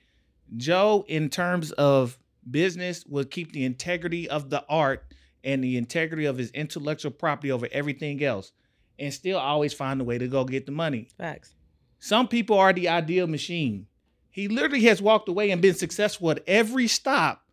Joe, 0.55 1.03
in 1.07 1.29
terms 1.29 1.71
of 1.73 2.17
business, 2.49 3.03
will 3.05 3.25
keep 3.25 3.51
the 3.51 3.65
integrity 3.65 4.29
of 4.29 4.49
the 4.49 4.63
art 4.69 5.03
and 5.43 5.61
the 5.63 5.75
integrity 5.75 6.25
of 6.25 6.37
his 6.37 6.49
intellectual 6.51 7.11
property 7.11 7.51
over 7.51 7.67
everything 7.71 8.23
else 8.23 8.51
and 8.99 9.13
still 9.13 9.37
always 9.37 9.73
find 9.73 10.01
a 10.01 10.03
way 10.03 10.17
to 10.17 10.27
go 10.27 10.43
get 10.45 10.65
the 10.65 10.71
money. 10.71 11.07
Facts. 11.17 11.53
Some 11.99 12.27
people 12.27 12.57
are 12.57 12.73
the 12.73 12.87
ideal 12.89 13.27
machine. 13.27 13.87
He 14.29 14.47
literally 14.47 14.83
has 14.83 15.01
walked 15.01 15.29
away 15.29 15.49
and 15.51 15.61
been 15.61 15.73
successful 15.73 16.29
at 16.31 16.43
every 16.47 16.87
stop 16.87 17.43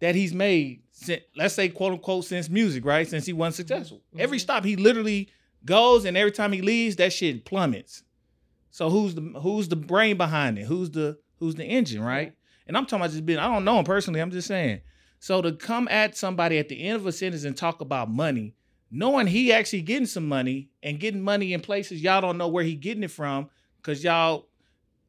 that 0.00 0.14
he's 0.14 0.32
made. 0.34 0.82
Since, 0.92 1.22
let's 1.36 1.54
say, 1.54 1.68
quote 1.68 1.92
unquote, 1.92 2.24
since 2.24 2.48
music, 2.48 2.84
right? 2.84 3.06
Since 3.08 3.26
he 3.26 3.32
wasn't 3.32 3.68
successful. 3.68 4.02
Every 4.18 4.38
Mhm. 4.38 4.42
stop 4.42 4.64
he 4.64 4.76
literally 4.76 5.28
goes, 5.64 6.04
and 6.04 6.16
every 6.16 6.32
time 6.32 6.52
he 6.52 6.62
leaves, 6.62 6.96
that 6.96 7.12
shit 7.12 7.44
plummets. 7.44 8.02
So 8.70 8.88
who's 8.90 9.14
the 9.14 9.22
who's 9.40 9.68
the 9.68 9.76
brain 9.76 10.16
behind 10.16 10.58
it? 10.58 10.66
Who's 10.66 10.90
the 10.90 11.18
who's 11.38 11.54
the 11.56 11.64
engine, 11.64 12.02
right? 12.02 12.34
And 12.66 12.76
I'm 12.76 12.84
talking 12.86 13.02
about 13.02 13.10
just 13.12 13.26
being. 13.26 13.38
I 13.38 13.46
don't 13.52 13.64
know 13.64 13.78
him 13.78 13.84
personally. 13.84 14.20
I'm 14.20 14.30
just 14.30 14.48
saying. 14.48 14.80
So 15.18 15.40
to 15.42 15.52
come 15.52 15.88
at 15.88 16.16
somebody 16.16 16.58
at 16.58 16.68
the 16.68 16.82
end 16.82 16.96
of 16.96 17.06
a 17.06 17.12
sentence 17.12 17.44
and 17.44 17.56
talk 17.56 17.80
about 17.80 18.10
money, 18.10 18.54
knowing 18.90 19.26
he 19.26 19.52
actually 19.52 19.82
getting 19.82 20.06
some 20.06 20.26
money 20.28 20.70
and 20.82 21.00
getting 21.00 21.20
money 21.20 21.52
in 21.52 21.60
places 21.60 22.02
y'all 22.02 22.20
don't 22.20 22.38
know 22.38 22.48
where 22.48 22.64
he 22.64 22.74
getting 22.74 23.02
it 23.02 23.10
from, 23.10 23.50
because 23.78 24.02
y'all 24.04 24.48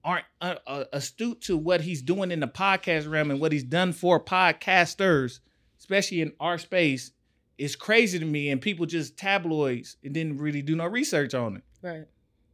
aren't 0.03 0.25
uh, 0.41 0.55
uh, 0.65 0.83
astute 0.93 1.41
to 1.41 1.57
what 1.57 1.81
he's 1.81 2.01
doing 2.01 2.31
in 2.31 2.39
the 2.39 2.47
podcast 2.47 3.09
realm 3.09 3.29
and 3.29 3.39
what 3.39 3.51
he's 3.51 3.63
done 3.63 3.91
for 3.91 4.23
podcasters, 4.23 5.39
especially 5.79 6.21
in 6.21 6.31
our 6.39 6.57
space, 6.57 7.11
is 7.57 7.75
crazy 7.75 8.17
to 8.17 8.25
me. 8.25 8.49
And 8.49 8.61
people 8.61 8.85
just 8.85 9.17
tabloids 9.17 9.97
and 10.03 10.13
didn't 10.13 10.37
really 10.37 10.61
do 10.61 10.75
no 10.75 10.85
research 10.85 11.33
on 11.33 11.57
it. 11.57 11.63
Right. 11.81 12.05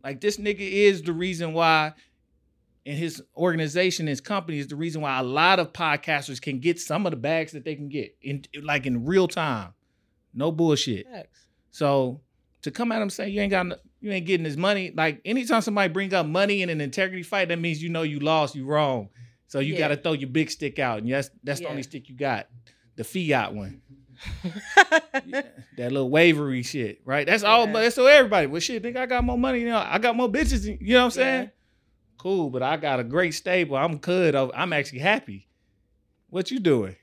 Like 0.04 0.20
this 0.20 0.38
nigga 0.38 0.60
is 0.60 1.04
the 1.04 1.14
reason 1.14 1.54
why, 1.54 1.94
and 2.86 2.98
his 2.98 3.22
organization, 3.38 4.08
his 4.08 4.20
company 4.20 4.60
is 4.60 4.68
the 4.68 4.76
reason 4.76 5.02
why 5.02 5.20
a 5.20 5.24
lot 5.24 5.60
of 5.60 5.72
podcasters 5.74 6.42
can 6.42 6.60
get 6.60 6.80
some 6.80 7.06
of 7.06 7.12
the 7.12 7.18
bags 7.18 7.52
that 7.52 7.64
they 7.64 7.76
can 7.76 7.88
get 7.88 8.16
in 8.22 8.44
like 8.62 8.86
in 8.86 9.06
real 9.06 9.28
time, 9.28 9.74
no 10.34 10.52
bullshit. 10.52 11.08
Facts. 11.08 11.46
So 11.72 12.22
to 12.64 12.72
come 12.72 12.92
at 12.92 13.02
him 13.02 13.10
saying 13.10 13.34
you 13.34 13.42
ain't 13.42 13.52
got, 13.52 13.66
no- 13.68 13.76
you 14.02 14.12
ain't 14.12 14.26
getting 14.26 14.46
his 14.46 14.58
money, 14.58 14.92
like 14.96 15.22
anytime 15.26 15.62
somebody 15.62 15.92
bring 15.92 16.14
up 16.14 16.26
money 16.26 16.62
in 16.62 16.70
an 16.70 16.82
integrity 16.82 17.24
fight, 17.24 17.48
that 17.50 17.60
means 17.60 17.82
you 17.82 17.90
know 17.90 18.04
you 18.04 18.20
lost, 18.20 18.56
you 18.56 18.66
wrong. 18.66 19.10
So 19.48 19.60
you 19.60 19.74
Yeah. 19.74 19.80
got 19.80 19.88
to 19.90 19.96
throw 19.98 20.14
your 20.14 20.30
big 20.30 20.50
stick 20.50 20.80
out, 20.80 21.00
and 21.04 21.12
that's 21.12 21.30
that's 21.44 21.60
the 21.60 21.68
only 21.68 21.84
stick 21.84 22.10
you 22.10 22.16
got, 22.16 22.48
the 22.96 23.04
fiat 23.04 23.54
one, 23.54 23.82
that 24.46 25.54
little 25.78 26.10
wavery 26.10 26.64
shit, 26.64 27.02
right? 27.06 27.26
That's 27.26 27.44
all. 27.44 27.66
Yeah. 27.68 27.74
But 27.74 27.82
that's 27.84 27.96
so 27.96 28.06
everybody. 28.08 28.48
Well, 28.48 28.60
shit, 28.62 28.82
think 28.82 28.98
I 28.98 29.06
got 29.06 29.24
more 29.24 29.38
money, 29.38 29.60
you 29.60 29.68
know, 29.68 29.78
I 29.86 30.00
got 30.00 30.16
more 30.16 30.30
bitches, 30.30 30.66
you 30.66 30.94
know 30.94 31.00
what 31.00 31.06
I'm 31.06 31.12
saying? 31.12 31.44
Yeah. 31.44 31.50
Cool, 32.18 32.50
but 32.50 32.64
I 32.64 32.78
got 32.78 33.00
a 33.00 33.04
great 33.04 33.34
stable. 33.34 33.76
I'm 33.76 33.98
good. 33.98 34.34
I'm 34.36 34.72
actually 34.74 35.00
happy. 35.00 35.48
What 36.30 36.52
you 36.52 36.60
doing? 36.60 36.96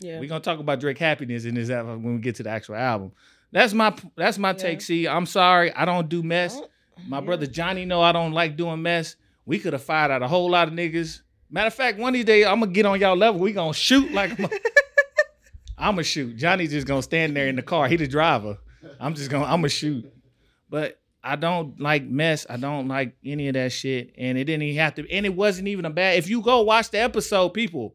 Yeah. 0.00 0.20
We're 0.20 0.28
gonna 0.28 0.40
talk 0.40 0.58
about 0.58 0.80
Drake 0.80 0.98
happiness 0.98 1.44
in 1.44 1.54
this 1.54 1.70
album 1.70 2.02
when 2.02 2.14
we 2.16 2.20
get 2.20 2.36
to 2.36 2.42
the 2.42 2.50
actual 2.50 2.76
album. 2.76 3.12
That's 3.50 3.72
my 3.72 3.94
that's 4.16 4.38
my 4.38 4.50
Yeah. 4.50 4.54
take. 4.54 4.80
See, 4.80 5.08
I'm 5.08 5.26
sorry, 5.26 5.72
I 5.72 5.84
don't 5.84 6.08
do 6.08 6.22
mess. 6.22 6.60
My 7.06 7.18
yeah. 7.18 7.24
brother 7.24 7.46
Johnny 7.46 7.84
know 7.84 8.00
I 8.02 8.12
don't 8.12 8.32
like 8.32 8.56
doing 8.56 8.82
mess. 8.82 9.16
We 9.46 9.58
could 9.58 9.72
have 9.72 9.82
fired 9.82 10.10
out 10.10 10.22
a 10.22 10.28
whole 10.28 10.50
lot 10.50 10.68
of 10.68 10.74
niggas. 10.74 11.22
Matter 11.50 11.68
of 11.68 11.74
fact, 11.74 11.98
one 11.98 12.10
of 12.10 12.14
these 12.14 12.24
days 12.24 12.46
I'm 12.46 12.60
gonna 12.60 12.72
get 12.72 12.86
on 12.86 13.00
y'all 13.00 13.16
level. 13.16 13.40
We 13.40 13.52
gonna 13.52 13.72
shoot 13.72 14.12
like 14.12 14.38
I'm 15.78 15.94
gonna 15.94 16.02
shoot. 16.04 16.36
Johnny 16.36 16.66
just 16.66 16.86
gonna 16.86 17.02
stand 17.02 17.36
there 17.36 17.48
in 17.48 17.56
the 17.56 17.62
car. 17.62 17.88
He 17.88 17.96
the 17.96 18.06
driver. 18.06 18.58
I'm 19.00 19.14
just 19.14 19.30
gonna 19.30 19.44
I'm 19.44 19.60
gonna 19.60 19.68
shoot. 19.68 20.12
But 20.68 21.00
I 21.22 21.36
don't 21.36 21.80
like 21.80 22.04
mess. 22.04 22.46
I 22.48 22.56
don't 22.56 22.88
like 22.88 23.16
any 23.24 23.48
of 23.48 23.54
that 23.54 23.72
shit. 23.72 24.14
And 24.16 24.38
it 24.38 24.44
didn't 24.44 24.62
even 24.62 24.80
have 24.80 24.94
to. 24.96 25.10
And 25.10 25.26
it 25.26 25.34
wasn't 25.34 25.68
even 25.68 25.84
a 25.84 25.90
bad. 25.90 26.18
If 26.18 26.28
you 26.28 26.42
go 26.42 26.62
watch 26.62 26.90
the 26.90 27.00
episode, 27.00 27.50
people, 27.50 27.94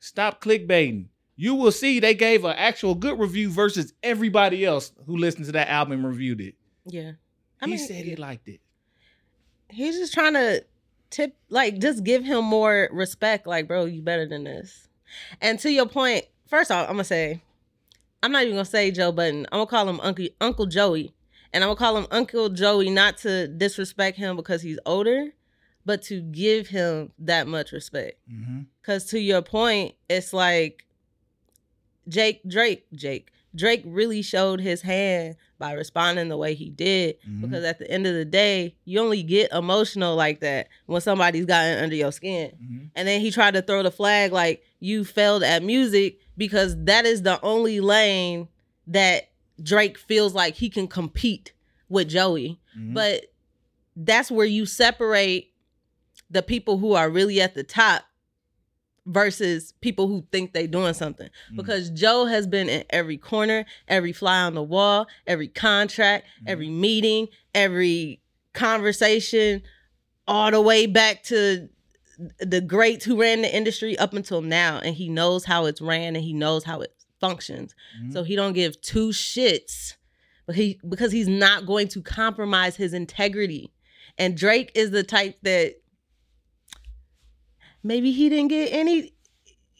stop 0.00 0.42
clickbaiting. 0.42 1.06
You 1.36 1.54
will 1.54 1.72
see 1.72 2.00
they 2.00 2.14
gave 2.14 2.44
an 2.44 2.54
actual 2.56 2.94
good 2.94 3.18
review 3.18 3.50
versus 3.50 3.92
everybody 4.02 4.64
else 4.64 4.92
who 5.06 5.16
listened 5.18 5.44
to 5.46 5.52
that 5.52 5.68
album 5.68 6.04
reviewed 6.06 6.40
it. 6.40 6.54
Yeah. 6.86 7.12
I 7.60 7.66
he 7.66 7.72
mean, 7.72 7.78
said 7.86 8.04
he 8.04 8.16
liked 8.16 8.48
it. 8.48 8.60
he's 9.68 9.96
just 9.98 10.14
trying 10.14 10.34
to 10.34 10.64
tip 11.10 11.36
like 11.48 11.78
just 11.78 12.04
give 12.04 12.24
him 12.24 12.44
more 12.44 12.88
respect 12.92 13.46
like 13.46 13.68
bro 13.68 13.84
you 13.84 14.02
better 14.02 14.26
than 14.26 14.44
this 14.44 14.88
and 15.40 15.58
to 15.60 15.70
your 15.70 15.86
point 15.86 16.24
first 16.48 16.70
off 16.72 16.86
i'm 16.88 16.94
gonna 16.94 17.04
say 17.04 17.40
i'm 18.24 18.32
not 18.32 18.42
even 18.42 18.54
gonna 18.56 18.64
say 18.64 18.90
joe 18.90 19.12
budden 19.12 19.46
i'm 19.52 19.58
gonna 19.58 19.66
call 19.66 19.88
him 19.88 20.00
uncle 20.00 20.26
uncle 20.40 20.66
joey 20.66 21.14
and 21.52 21.62
i'm 21.62 21.68
gonna 21.68 21.78
call 21.78 21.96
him 21.96 22.06
uncle 22.10 22.48
joey 22.48 22.90
not 22.90 23.16
to 23.18 23.46
disrespect 23.46 24.18
him 24.18 24.34
because 24.34 24.62
he's 24.62 24.80
older 24.84 25.28
but 25.84 26.02
to 26.02 26.20
give 26.20 26.66
him 26.66 27.12
that 27.20 27.46
much 27.46 27.70
respect 27.70 28.18
Mm-hmm. 28.30 28.62
because 28.82 29.06
to 29.06 29.20
your 29.20 29.42
point 29.42 29.94
it's 30.08 30.32
like 30.32 30.84
jake 32.08 32.40
drake 32.48 32.86
jake 32.94 33.30
drake 33.54 33.82
really 33.86 34.20
showed 34.22 34.60
his 34.60 34.82
hand 34.82 35.34
by 35.58 35.72
responding 35.72 36.28
the 36.28 36.36
way 36.36 36.54
he 36.54 36.68
did 36.70 37.16
Mhm. 37.26 37.40
because 37.42 37.64
at 37.64 37.78
the 37.78 37.90
end 37.90 38.06
of 38.06 38.14
the 38.14 38.24
day 38.24 38.76
you 38.84 39.00
only 39.00 39.22
get 39.22 39.50
emotional 39.52 40.14
like 40.14 40.40
that 40.40 40.68
when 40.86 41.00
somebody's 41.00 41.46
gotten 41.46 41.82
under 41.82 41.96
your 41.96 42.12
skin 42.12 42.50
Mm-hmm. 42.62 42.84
and 42.94 43.08
then 43.08 43.20
he 43.20 43.30
tried 43.30 43.54
to 43.54 43.62
throw 43.62 43.82
the 43.82 43.90
flag 43.90 44.32
like 44.32 44.62
you 44.80 45.04
failed 45.04 45.42
at 45.42 45.62
music 45.62 46.18
because 46.36 46.76
that 46.84 47.06
is 47.06 47.22
the 47.22 47.40
only 47.42 47.80
lane 47.80 48.48
that 48.86 49.30
drake 49.62 49.96
feels 49.98 50.34
like 50.34 50.54
he 50.54 50.68
can 50.68 50.86
compete 50.86 51.52
with 51.88 52.08
joey 52.08 52.60
Mhm. 52.78 52.92
but 52.94 53.32
that's 53.96 54.30
where 54.30 54.46
you 54.46 54.66
separate 54.66 55.52
the 56.30 56.42
people 56.42 56.76
who 56.78 56.92
are 56.92 57.08
really 57.08 57.40
at 57.40 57.54
the 57.54 57.62
top 57.64 58.04
versus 59.06 59.72
people 59.80 60.08
who 60.08 60.26
think 60.32 60.52
they 60.52 60.66
doing 60.66 60.92
something 60.92 61.28
Mm. 61.52 61.56
because 61.56 61.90
joe 61.90 62.24
has 62.26 62.46
been 62.46 62.68
in 62.68 62.84
every 62.90 63.16
corner 63.16 63.64
every 63.88 64.12
fly 64.12 64.40
on 64.42 64.54
the 64.54 64.62
wall 64.62 65.06
every 65.26 65.46
contract 65.48 66.26
Mhm. 66.42 66.48
every 66.48 66.68
meeting 66.68 67.28
every 67.54 68.20
conversation 68.52 69.62
all 70.26 70.50
the 70.50 70.60
way 70.60 70.86
back 70.86 71.22
to 71.24 71.68
the 72.40 72.60
greats 72.60 73.04
who 73.04 73.20
ran 73.20 73.42
the 73.42 73.54
industry 73.54 73.96
up 73.98 74.12
until 74.14 74.40
now 74.42 74.78
and 74.78 74.96
he 74.96 75.08
knows 75.08 75.44
how 75.44 75.66
it's 75.66 75.80
ran 75.80 76.16
and 76.16 76.24
he 76.24 76.32
knows 76.32 76.64
how 76.64 76.80
it 76.80 76.92
functions 77.20 77.74
Mhm. 78.02 78.12
so 78.12 78.22
he 78.24 78.34
don't 78.34 78.52
give 78.54 78.80
two 78.80 79.08
shits 79.10 79.94
but 80.46 80.56
he 80.56 80.80
because 80.88 81.12
he's 81.12 81.28
not 81.28 81.64
going 81.66 81.88
to 81.88 82.02
compromise 82.02 82.76
his 82.76 82.92
integrity 82.92 83.72
and 84.18 84.36
drake 84.36 84.72
is 84.74 84.90
the 84.90 85.02
type 85.04 85.36
that 85.42 85.74
maybe 87.86 88.12
he 88.12 88.28
didn't 88.28 88.48
get 88.48 88.72
any 88.72 89.12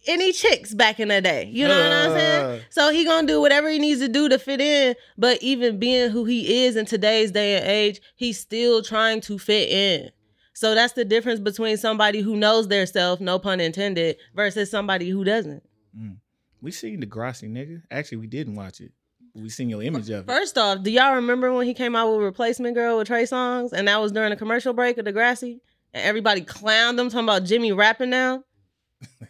any 0.06 0.32
chicks 0.32 0.72
back 0.72 1.00
in 1.00 1.08
the 1.08 1.20
day 1.20 1.50
you 1.52 1.66
know 1.66 1.76
what 1.76 1.92
i'm 1.92 2.10
saying 2.12 2.44
Uh. 2.44 2.60
so 2.70 2.90
he 2.92 3.04
gonna 3.04 3.26
do 3.26 3.40
whatever 3.40 3.68
he 3.68 3.78
needs 3.78 4.00
to 4.00 4.08
do 4.08 4.28
to 4.28 4.38
fit 4.38 4.60
in 4.60 4.94
but 5.18 5.42
even 5.42 5.78
being 5.78 6.10
who 6.10 6.24
he 6.24 6.64
is 6.64 6.76
in 6.76 6.86
today's 6.86 7.32
day 7.32 7.56
and 7.56 7.66
age 7.66 8.00
he's 8.14 8.38
still 8.38 8.82
trying 8.82 9.20
to 9.20 9.38
fit 9.38 9.68
in 9.68 10.10
so 10.52 10.74
that's 10.74 10.92
the 10.94 11.04
difference 11.04 11.40
between 11.40 11.76
somebody 11.76 12.20
who 12.20 12.36
knows 12.36 12.68
their 12.68 12.86
self 12.86 13.20
no 13.20 13.38
pun 13.38 13.58
intended 13.60 14.16
versus 14.34 14.70
somebody 14.70 15.08
who 15.10 15.24
doesn't 15.24 15.62
we 16.62 16.70
seen 16.72 17.00
Degrassi 17.00 17.48
nigga. 17.48 17.82
Actually, 17.90 18.18
we 18.18 18.26
didn't 18.26 18.54
watch 18.54 18.80
it. 18.80 18.90
We 19.34 19.50
seen 19.50 19.68
your 19.68 19.82
image 19.82 20.08
of 20.10 20.24
it. 20.24 20.26
First 20.26 20.56
off, 20.58 20.82
do 20.82 20.90
y'all 20.90 21.14
remember 21.14 21.52
when 21.52 21.66
he 21.66 21.74
came 21.74 21.94
out 21.94 22.10
with 22.10 22.24
Replacement 22.24 22.74
Girl 22.74 22.96
with 22.96 23.06
Trey 23.06 23.24
Songz? 23.24 23.72
And 23.72 23.86
that 23.86 24.00
was 24.00 24.10
during 24.10 24.32
a 24.32 24.36
commercial 24.36 24.72
break 24.72 24.96
of 24.98 25.04
Degrassi? 25.04 25.60
And 25.96 26.04
everybody 26.04 26.42
clowned 26.42 26.96
them 26.98 27.08
talking 27.08 27.24
about 27.24 27.44
Jimmy 27.44 27.72
rapping 27.72 28.10
now? 28.10 28.44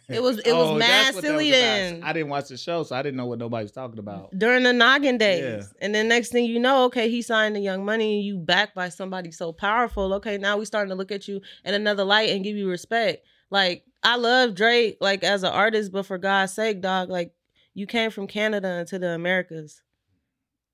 It 0.09 0.21
was 0.21 0.37
it 0.39 0.53
was 0.53 0.69
Oh, 0.69 0.75
mad 0.77 1.07
that's 1.07 1.15
what 1.15 1.23
that 1.23 1.27
silly 1.29 1.51
then. 1.51 2.01
I 2.01 2.13
didn't 2.13 2.29
watch 2.29 2.47
the 2.47 2.55
show, 2.55 2.83
so 2.83 2.95
I 2.95 3.01
didn't 3.01 3.17
know 3.17 3.25
what 3.25 3.39
nobody 3.39 3.63
was 3.65 3.73
talking 3.73 3.99
about. 3.99 4.29
during 4.37 4.63
the 4.63 4.71
noggin 4.71 5.17
days. 5.17 5.41
Yeah. 5.65 5.85
And 5.85 5.93
then 5.93 6.07
next 6.07 6.29
thing 6.31 6.45
you 6.45 6.59
know, 6.59 6.85
okay, 6.85 7.09
he 7.09 7.21
signed 7.21 7.57
the 7.57 7.59
young 7.59 7.83
money 7.83 8.15
and 8.17 8.23
you 8.25 8.37
backed 8.37 8.73
by 8.73 8.87
somebody 8.87 9.31
so 9.31 9.51
powerful. 9.51 10.13
Okay, 10.15 10.37
now 10.37 10.55
we 10.57 10.63
starting 10.65 10.89
to 10.91 10.95
look 10.95 11.11
at 11.11 11.27
you 11.27 11.41
in 11.65 11.73
another 11.73 12.05
light 12.05 12.29
and 12.29 12.43
give 12.43 12.55
you 12.55 12.69
respect. 12.69 13.25
Like, 13.49 13.83
I 14.03 14.15
love 14.15 14.55
Drake, 14.55 14.97
like 15.01 15.23
as 15.25 15.43
an 15.43 15.51
artist, 15.51 15.91
but 15.91 16.05
for 16.05 16.17
God's 16.17 16.53
sake, 16.53 16.81
dog, 16.81 17.09
like 17.09 17.33
you 17.73 17.85
came 17.85 18.09
from 18.11 18.27
Canada 18.27 18.79
into 18.79 18.99
the 18.99 19.09
Americas. 19.09 19.81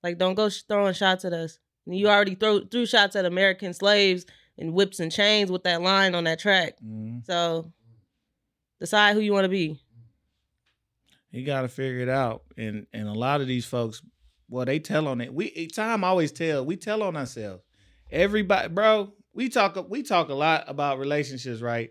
Like, 0.03 0.19
don't 0.19 0.35
go 0.35 0.49
sh- 0.49 0.61
throwing 0.67 0.93
shots 0.93 1.25
at 1.25 1.33
us. 1.33 1.57
You 1.87 2.07
already 2.07 2.35
throw 2.35 2.59
threw 2.59 2.85
shots 2.85 3.15
at 3.15 3.25
American 3.25 3.73
slaves 3.73 4.25
and 4.57 4.73
whips 4.73 4.99
and 4.99 5.11
chains 5.11 5.51
with 5.51 5.63
that 5.63 5.81
line 5.81 6.15
on 6.15 6.23
that 6.25 6.39
track. 6.39 6.75
Mhm. 6.83 7.25
So 7.25 7.71
decide 8.79 9.13
who 9.15 9.21
you 9.21 9.33
want 9.33 9.45
to 9.45 9.49
be. 9.49 9.79
He 11.31 11.43
got 11.43 11.63
to 11.63 11.67
figure 11.67 11.99
it 11.99 12.09
out, 12.09 12.43
and 12.57 12.85
and 12.93 13.07
a 13.07 13.13
lot 13.13 13.41
of 13.41 13.47
these 13.47 13.65
folks, 13.65 14.01
well, 14.49 14.65
they 14.65 14.79
tell 14.79 15.07
on 15.07 15.19
it. 15.19 15.33
We 15.33 15.67
time 15.67 16.03
always 16.03 16.31
tell. 16.31 16.63
We 16.63 16.75
tell 16.75 17.01
on 17.01 17.17
ourselves. 17.17 17.63
Everybody, 18.11 18.69
bro. 18.69 19.13
We 19.33 19.49
talk. 19.49 19.89
We 19.89 20.03
talk 20.03 20.29
a 20.29 20.35
lot 20.35 20.65
about 20.67 20.99
relationships, 20.99 21.61
right? 21.61 21.89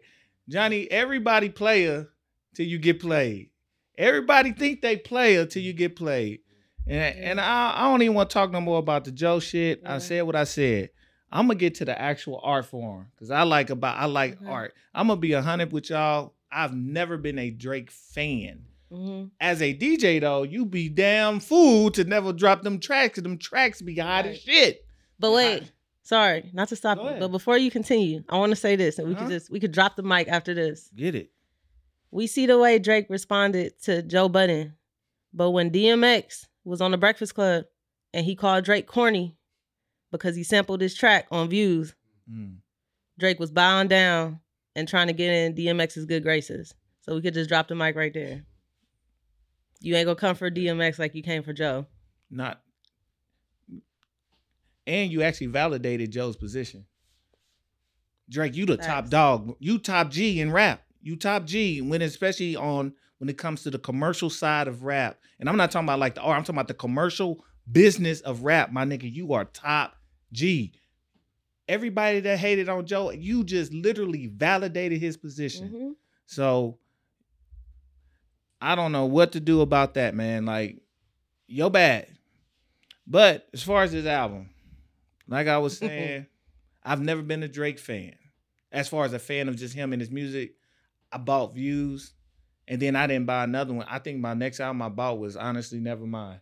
Johnny, 0.48 0.88
everybody 0.90 1.48
player 1.48 2.08
till 2.54 2.66
you 2.66 2.78
get 2.78 3.00
played. 3.00 3.50
Everybody 3.98 4.52
think 4.52 4.80
they 4.80 4.96
player 4.96 5.44
till 5.44 5.62
you 5.62 5.72
get 5.72 5.96
played. 5.96 6.40
And 6.86 7.16
and 7.16 7.40
I, 7.40 7.74
I 7.76 7.80
don't 7.90 8.02
even 8.02 8.14
want 8.14 8.30
to 8.30 8.34
talk 8.34 8.52
no 8.52 8.60
more 8.60 8.78
about 8.78 9.04
the 9.04 9.10
Joe 9.10 9.40
shit. 9.40 9.82
I 9.84 9.98
said 9.98 10.22
what 10.22 10.36
I 10.36 10.44
said. 10.44 10.90
I'm 11.32 11.46
gonna 11.46 11.54
get 11.58 11.76
to 11.76 11.84
the 11.86 11.98
actual 12.00 12.40
art 12.42 12.66
form 12.66 13.06
because 13.14 13.30
I 13.30 13.42
like 13.44 13.70
about 13.70 13.96
I 13.96 14.04
like 14.06 14.38
Mhm. 14.40 14.48
art. 14.48 14.74
I'm 14.94 15.08
gonna 15.08 15.18
be 15.20 15.32
a 15.32 15.42
hundred 15.42 15.72
with 15.72 15.88
y'all. 15.90 16.34
I've 16.50 16.74
never 16.76 17.16
been 17.16 17.38
a 17.38 17.50
Drake 17.50 17.90
fan. 17.90 18.66
hmm 18.90 19.24
As 19.40 19.62
a 19.62 19.72
DJ 19.72 20.20
though, 20.20 20.42
you 20.42 20.66
be 20.66 20.90
damn 20.90 21.40
fool 21.40 21.90
to 21.92 22.04
never 22.04 22.32
drop 22.34 22.62
them 22.62 22.78
tracks. 22.78 23.18
them 23.18 23.38
tracks 23.38 23.80
be 23.80 23.96
hot 23.96 24.26
as 24.26 24.38
shit. 24.38 24.84
But 25.18 25.32
wait, 25.32 25.62
I- 25.62 25.68
sorry, 26.02 26.50
not 26.52 26.68
to 26.68 26.76
stop 26.76 26.98
you, 26.98 27.14
but 27.18 27.28
before 27.28 27.56
you 27.56 27.70
continue, 27.70 28.22
I 28.28 28.36
want 28.36 28.50
to 28.50 28.56
say 28.56 28.76
this, 28.76 28.98
and 28.98 29.08
we 29.08 29.14
Uh-huh. 29.14 29.24
could 29.24 29.30
just 29.32 29.50
we 29.50 29.58
could 29.60 29.72
drop 29.72 29.96
the 29.96 30.02
mic 30.02 30.28
after 30.28 30.52
this. 30.52 30.90
Get 30.94 31.14
it? 31.14 31.30
We 32.10 32.26
see 32.26 32.44
the 32.44 32.58
way 32.58 32.78
Drake 32.78 33.06
responded 33.08 33.80
to 33.84 34.02
Joe 34.02 34.28
Budden, 34.28 34.74
but 35.32 35.52
when 35.52 35.70
DMX 35.70 36.46
was 36.64 36.82
on 36.82 36.90
the 36.90 36.98
Breakfast 36.98 37.34
Club 37.34 37.64
and 38.12 38.26
he 38.26 38.34
called 38.36 38.64
Drake 38.66 38.86
corny 38.86 39.34
because 40.12 40.36
he 40.36 40.44
sampled 40.44 40.80
his 40.80 40.94
track 40.94 41.26
on 41.32 41.48
Views, 41.48 41.94
Mm. 42.30 42.58
Drake 43.18 43.40
was 43.40 43.50
bowing 43.50 43.88
down 43.88 44.40
and 44.74 44.88
trying 44.88 45.08
to 45.08 45.12
get 45.12 45.30
in 45.30 45.54
DMX's 45.54 46.06
good 46.06 46.22
graces. 46.22 46.74
So 47.00 47.14
we 47.14 47.22
could 47.22 47.34
just 47.34 47.48
drop 47.48 47.68
the 47.68 47.74
mic 47.74 47.96
right 47.96 48.14
there. 48.14 48.44
You 49.80 49.96
ain't 49.96 50.06
gonna 50.06 50.16
come 50.16 50.36
for 50.36 50.50
DMX 50.50 50.98
like 50.98 51.14
you 51.14 51.22
came 51.22 51.42
for 51.42 51.52
Joe. 51.52 51.86
Not. 52.30 52.62
And 54.86 55.10
you 55.10 55.22
actually 55.22 55.48
validated 55.48 56.10
Joe's 56.10 56.36
position. 56.36 56.86
Drake, 58.30 58.56
you 58.56 58.66
the 58.66 58.76
top 58.76 59.08
dog. 59.08 59.56
You 59.58 59.78
top 59.78 60.10
G 60.10 60.40
in 60.40 60.52
rap. 60.52 60.82
You 61.02 61.16
top 61.16 61.44
G 61.44 61.80
when 61.80 62.02
especially 62.02 62.56
on 62.56 62.94
when 63.18 63.28
it 63.28 63.36
comes 63.38 63.62
to 63.64 63.70
the 63.70 63.78
commercial 63.78 64.30
side 64.30 64.68
of 64.68 64.84
rap. 64.84 65.18
And 65.38 65.48
I'm 65.48 65.56
not 65.56 65.70
talking 65.70 65.86
about 65.86 65.98
like 65.98 66.14
the 66.14 66.22
art, 66.22 66.38
I'm 66.38 66.44
talking 66.44 66.56
about 66.56 66.68
the 66.68 66.74
commercial 66.74 67.44
business 67.70 68.20
of 68.20 68.42
rap. 68.42 68.72
My 68.72 68.84
nigga, 68.84 69.12
you 69.12 69.32
are 69.32 69.44
top 69.44 69.96
G. 70.32 70.72
Everybody 71.68 72.20
that 72.20 72.38
hated 72.38 72.68
on 72.68 72.86
Joe, 72.86 73.10
you 73.10 73.44
just 73.44 73.72
literally 73.72 74.26
validated 74.26 75.00
his 75.00 75.16
position. 75.16 75.68
Mhm. 75.70 75.94
So 76.26 76.78
I 78.60 78.74
don't 78.74 78.92
know 78.92 79.06
what 79.06 79.32
to 79.32 79.40
do 79.40 79.60
about 79.60 79.94
that, 79.94 80.14
man. 80.14 80.44
Like, 80.46 80.78
yo 81.46 81.68
bad. 81.70 82.06
But 83.06 83.48
as 83.52 83.62
far 83.62 83.82
as 83.82 83.92
this 83.92 84.06
album, 84.06 84.50
like 85.26 85.48
I 85.48 85.58
was 85.58 85.76
saying, 85.78 86.26
I've 86.82 87.00
never 87.00 87.22
been 87.22 87.42
a 87.42 87.48
Drake 87.48 87.78
fan. 87.78 88.14
As 88.70 88.88
far 88.88 89.04
as 89.04 89.12
a 89.12 89.18
fan 89.18 89.48
of 89.48 89.56
just 89.56 89.74
him 89.74 89.92
and 89.92 90.00
his 90.00 90.10
music, 90.10 90.54
I 91.10 91.18
bought 91.18 91.54
views, 91.54 92.14
and 92.66 92.80
then 92.80 92.96
I 92.96 93.06
didn't 93.06 93.26
buy 93.26 93.44
another 93.44 93.74
one. 93.74 93.86
I 93.88 93.98
think 93.98 94.20
my 94.20 94.32
next 94.34 94.60
album 94.60 94.80
I 94.80 94.88
bought 94.88 95.18
was 95.18 95.36
honestly 95.36 95.78
never 95.78 96.06
mind. 96.06 96.40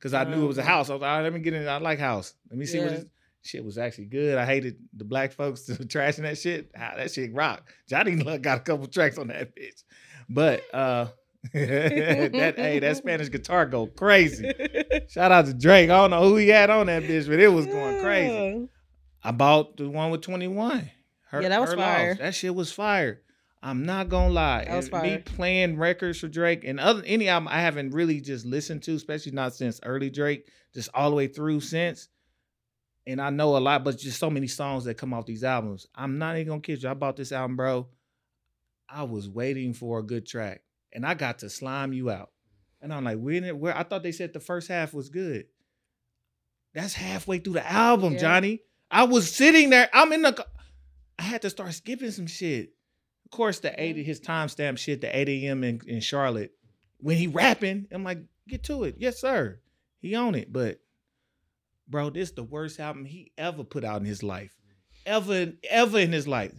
Cause 0.00 0.14
I 0.14 0.24
knew 0.24 0.44
it 0.44 0.46
was 0.46 0.58
a 0.58 0.62
house. 0.62 0.88
I 0.88 0.92
was 0.92 1.02
like, 1.02 1.08
right, 1.08 1.22
let 1.22 1.32
me 1.32 1.40
get 1.40 1.54
in. 1.54 1.66
I 1.66 1.78
like 1.78 1.98
house. 1.98 2.34
Let 2.50 2.58
me 2.58 2.66
see 2.66 2.78
what 2.78 2.90
Yeah. 2.92 2.96
this 2.98 3.06
shit 3.46 3.64
was 3.64 3.78
actually 3.78 4.06
good. 4.06 4.38
I 4.38 4.44
hated 4.44 4.76
the 4.96 5.04
black 5.04 5.32
folks 5.32 5.62
trashing 5.68 6.22
that 6.22 6.38
shit. 6.38 6.70
Ah, 6.78 6.94
that 6.96 7.10
shit 7.10 7.32
rock. 7.34 7.68
Johnny 7.88 8.16
Luck 8.16 8.42
got 8.42 8.58
a 8.58 8.60
couple 8.62 8.86
tracks 8.86 9.18
on 9.18 9.28
that 9.28 9.54
bitch. 9.56 9.82
But 10.28 10.62
uh 10.74 11.06
that 11.52 12.54
hey, 12.56 12.78
that 12.80 12.96
Spanish 12.96 13.30
guitar 13.30 13.66
go 13.66 13.86
crazy. 13.86 14.52
Shout 15.08 15.30
out 15.32 15.46
to 15.46 15.54
Drake. 15.54 15.90
I 15.90 15.96
don't 16.00 16.10
know 16.10 16.28
who 16.28 16.36
he 16.36 16.48
had 16.48 16.70
on 16.70 16.86
that 16.86 17.04
bitch, 17.04 17.28
but 17.28 17.38
it 17.38 17.48
was 17.48 17.66
going 17.66 18.02
crazy. 18.02 18.68
I 19.22 19.30
bought 19.32 19.76
the 19.76 19.88
one 19.88 20.10
with 20.10 20.22
21. 20.22 20.90
Her- 21.30 21.42
Yeah, 21.42 21.48
that 21.50 21.60
was 21.60 21.74
fire. 21.74 22.10
Loss. 22.10 22.18
That 22.18 22.34
shit 22.34 22.54
was 22.54 22.72
fire. 22.72 23.22
I'm 23.62 23.84
not 23.84 24.08
gonna 24.08 24.32
lie. 24.32 24.64
That 24.64 24.76
was 24.76 24.88
And 24.88 25.02
Me 25.02 25.18
playing 25.18 25.78
records 25.78 26.20
for 26.20 26.28
Drake 26.28 26.62
and 26.64 26.78
other 26.78 27.02
any 27.04 27.28
album 27.28 27.48
I 27.48 27.60
haven't 27.60 27.90
really 27.90 28.20
just 28.20 28.46
listened 28.46 28.82
to, 28.84 28.94
especially 28.94 29.32
not 29.32 29.54
since 29.54 29.80
early 29.84 30.10
Drake, 30.10 30.48
just 30.74 30.88
all 30.94 31.10
the 31.10 31.16
way 31.16 31.26
through 31.26 31.60
since. 31.60 32.08
And 33.06 33.20
I 33.20 33.30
know 33.30 33.56
a 33.56 33.58
lot, 33.58 33.84
but 33.84 33.98
just 33.98 34.18
so 34.18 34.28
many 34.30 34.48
songs 34.48 34.84
that 34.84 34.96
come 34.98 35.14
off 35.14 35.26
these 35.26 35.44
albums. 35.44 35.86
I'm 35.94 36.18
not 36.18 36.36
even 36.36 36.48
gonna 36.48 36.60
kid 36.60 36.82
you. 36.82 36.88
I 36.88 36.94
bought 36.94 37.16
this 37.16 37.32
album, 37.32 37.56
bro. 37.56 37.86
I 38.88 39.04
was 39.04 39.28
waiting 39.28 39.74
for 39.74 39.98
a 39.98 40.02
good 40.02 40.26
track, 40.26 40.62
and 40.92 41.06
I 41.06 41.14
got 41.14 41.40
to 41.40 41.50
slime 41.50 41.92
you 41.92 42.10
out. 42.10 42.30
And 42.80 42.92
I'm 42.92 43.04
like, 43.04 43.18
where? 43.18 43.54
Where? 43.54 43.76
I 43.76 43.82
thought 43.84 44.02
they 44.02 44.12
said 44.12 44.32
the 44.32 44.40
first 44.40 44.68
half 44.68 44.92
was 44.92 45.08
good. 45.08 45.46
That's 46.74 46.94
halfway 46.94 47.38
through 47.38 47.54
the 47.54 47.70
album, 47.70 48.14
Yeah. 48.14 48.18
Johnny. 48.18 48.60
I 48.90 49.04
was 49.04 49.32
sitting 49.32 49.70
there. 49.70 49.88
I'm 49.92 50.12
in 50.12 50.22
the. 50.22 50.46
I 51.18 51.22
had 51.22 51.42
to 51.42 51.50
start 51.50 51.72
skipping 51.72 52.10
some 52.10 52.26
shit. 52.26 52.70
Of 53.24 53.30
course, 53.30 53.58
the 53.60 53.72
eight 53.82 53.96
his 53.96 54.20
timestamp 54.20 54.78
shit, 54.78 55.00
the 55.00 55.16
8 55.16 55.28
a.m. 55.28 55.64
in, 55.64 55.80
in 55.86 56.00
Charlotte. 56.00 56.52
When 56.98 57.16
he 57.16 57.26
rapping, 57.26 57.86
I'm 57.90 58.04
like, 58.04 58.18
get 58.46 58.62
to 58.64 58.84
it. 58.84 58.96
Yes, 58.98 59.20
sir. 59.20 59.58
He 59.98 60.14
on 60.14 60.34
it. 60.34 60.52
But 60.52 60.78
bro, 61.88 62.10
this 62.10 62.30
is 62.30 62.34
the 62.34 62.42
worst 62.42 62.80
album 62.80 63.04
he 63.04 63.32
ever 63.38 63.64
put 63.64 63.84
out 63.84 64.00
in 64.00 64.06
his 64.06 64.22
life. 64.22 64.54
Ever, 65.04 65.52
ever 65.70 65.98
in 65.98 66.12
his 66.12 66.26
life. 66.26 66.52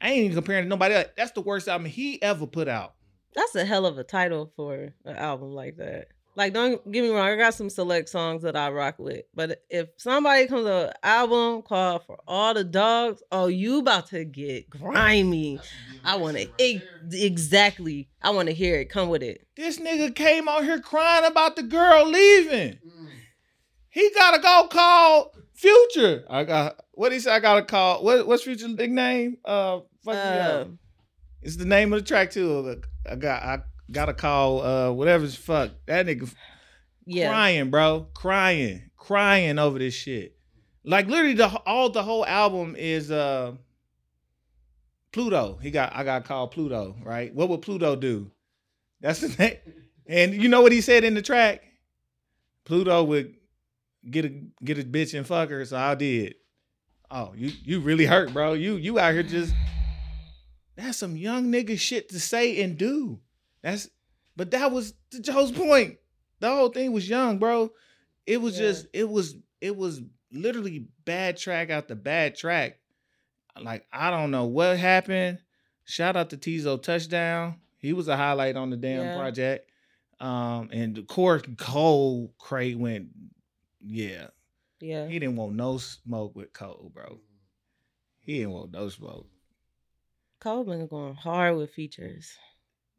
I 0.00 0.10
ain't 0.10 0.24
even 0.24 0.34
comparing 0.34 0.64
to 0.64 0.68
nobody 0.68 0.94
else. 0.94 1.08
That's 1.16 1.32
the 1.32 1.40
worst 1.40 1.68
album 1.68 1.86
he 1.86 2.22
ever 2.22 2.46
put 2.46 2.68
out. 2.68 2.94
That's 3.34 3.54
a 3.54 3.64
hell 3.64 3.86
of 3.86 3.98
a 3.98 4.04
title 4.04 4.52
for 4.56 4.92
an 5.04 5.16
album 5.16 5.52
like 5.52 5.76
that. 5.76 6.08
Like, 6.38 6.52
don't 6.52 6.92
get 6.92 7.02
me 7.02 7.10
wrong, 7.10 7.26
I 7.26 7.34
got 7.34 7.54
some 7.54 7.68
select 7.68 8.08
songs 8.08 8.42
that 8.42 8.54
I 8.54 8.70
rock 8.70 9.00
with. 9.00 9.22
But 9.34 9.64
if 9.70 9.88
somebody 9.96 10.46
comes 10.46 10.64
with 10.64 10.72
an 10.72 10.92
album 11.02 11.62
called 11.62 12.04
For 12.06 12.16
All 12.28 12.54
the 12.54 12.62
Dogs, 12.62 13.24
oh, 13.32 13.48
you 13.48 13.80
about 13.80 14.06
to 14.10 14.24
get 14.24 14.70
grimy. 14.70 15.58
I 16.04 16.16
want 16.16 16.36
to 16.36 16.48
exactly. 17.10 18.08
I 18.22 18.30
want 18.30 18.46
to 18.46 18.54
hear 18.54 18.76
it. 18.76 18.88
Come 18.88 19.08
with 19.08 19.24
it. 19.24 19.48
This 19.56 19.80
nigga 19.80 20.14
came 20.14 20.48
out 20.48 20.62
here 20.62 20.78
crying 20.78 21.24
about 21.24 21.56
the 21.56 21.64
girl 21.64 22.06
leaving. 22.06 22.78
He 23.90 24.10
gotta 24.14 24.40
go 24.40 24.68
call 24.70 25.34
Future. 25.54 26.24
I 26.30 26.44
got 26.44 26.80
what 26.92 27.10
he 27.10 27.18
said. 27.20 27.32
I 27.34 27.40
gotta 27.40 27.62
call 27.62 28.04
what 28.04 28.26
what's 28.26 28.44
Future's 28.44 28.68
nickname? 28.74 29.38
Uh, 29.44 29.80
fuck 30.04 30.14
Uh. 30.14 30.64
It's 31.42 31.56
the 31.56 31.64
name 31.64 31.92
of 31.92 32.00
the 32.00 32.06
track 32.06 32.30
too. 32.30 32.80
I 33.08 33.16
got 33.16 33.42
I 33.42 33.58
gotta 33.90 34.14
call 34.14 34.62
uh 34.62 34.92
whatever's 34.92 35.34
fuck 35.34 35.70
that 35.86 36.06
nigga 36.06 36.32
yeah. 37.06 37.30
crying, 37.30 37.70
bro, 37.70 38.06
crying, 38.14 38.90
crying 38.96 39.58
over 39.58 39.78
this 39.78 39.94
shit. 39.94 40.36
Like 40.84 41.06
literally, 41.06 41.34
the 41.34 41.48
all 41.66 41.90
the 41.90 42.02
whole 42.02 42.24
album 42.24 42.76
is 42.76 43.10
uh 43.10 43.52
Pluto. 45.12 45.58
He 45.60 45.70
got 45.70 45.94
I 45.94 46.04
got 46.04 46.24
called 46.24 46.52
Pluto, 46.52 46.96
right? 47.04 47.34
What 47.34 47.48
would 47.48 47.62
Pluto 47.62 47.96
do? 47.96 48.30
That's 49.00 49.20
the 49.20 49.28
name. 49.38 49.56
And 50.06 50.34
you 50.34 50.48
know 50.48 50.62
what 50.62 50.72
he 50.72 50.80
said 50.80 51.04
in 51.04 51.14
the 51.14 51.22
track? 51.22 51.62
Pluto 52.64 53.02
would 53.04 53.34
get 54.10 54.24
a 54.24 54.30
get 54.64 54.78
a 54.78 54.82
bitch 54.82 55.16
and 55.16 55.26
fuck 55.26 55.50
her, 55.50 55.64
so 55.64 55.76
I 55.76 55.94
did. 55.94 56.34
Oh, 57.10 57.32
you 57.36 57.52
you 57.64 57.80
really 57.80 58.04
hurt, 58.06 58.32
bro. 58.32 58.52
You 58.52 58.76
you 58.76 58.98
out 58.98 59.14
here 59.14 59.22
just 59.22 59.54
that's 60.76 60.98
some 60.98 61.16
young 61.16 61.46
nigga 61.50 61.78
shit 61.78 62.08
to 62.10 62.20
say 62.20 62.62
and 62.62 62.76
do. 62.78 63.20
That's 63.62 63.88
but 64.36 64.50
that 64.52 64.70
was 64.70 64.94
to 65.10 65.20
Joe's 65.20 65.50
point. 65.52 65.98
The 66.40 66.48
whole 66.48 66.68
thing 66.68 66.92
was 66.92 67.08
young, 67.08 67.38
bro. 67.38 67.70
It 68.26 68.40
was 68.40 68.54
Yeah. 68.54 68.66
just 68.68 68.86
it 68.92 69.08
was 69.08 69.34
it 69.60 69.76
was 69.76 70.00
literally 70.30 70.86
bad 71.04 71.36
track 71.36 71.70
after 71.70 71.94
bad 71.94 72.36
track. 72.36 72.78
Like 73.60 73.86
I 73.92 74.10
don't 74.10 74.30
know 74.30 74.44
what 74.46 74.78
happened. 74.78 75.38
Shout 75.84 76.16
out 76.16 76.30
to 76.30 76.36
Teezo 76.36 76.80
Touchdown. 76.80 77.56
He 77.78 77.92
was 77.92 78.06
a 78.08 78.16
highlight 78.16 78.56
on 78.56 78.70
the 78.70 78.76
damn 78.76 79.02
Yeah. 79.04 79.16
project. 79.16 79.70
Um 80.20 80.68
and 80.72 80.94
the 80.94 81.02
core 81.02 81.40
Cole 81.56 82.32
Craig 82.38 82.76
went 82.76 83.08
yeah. 83.80 84.28
Yeah. 84.80 85.06
He 85.06 85.18
didn't 85.18 85.36
want 85.36 85.54
no 85.54 85.78
smoke 85.78 86.36
with 86.36 86.52
Cole, 86.52 86.90
bro. 86.94 87.20
He 88.20 88.38
didn't 88.38 88.52
want 88.52 88.72
no 88.72 88.88
smoke. 88.88 89.26
Cole 90.40 90.64
been 90.64 90.86
going 90.86 91.14
hard 91.14 91.56
with 91.56 91.70
features. 91.72 92.32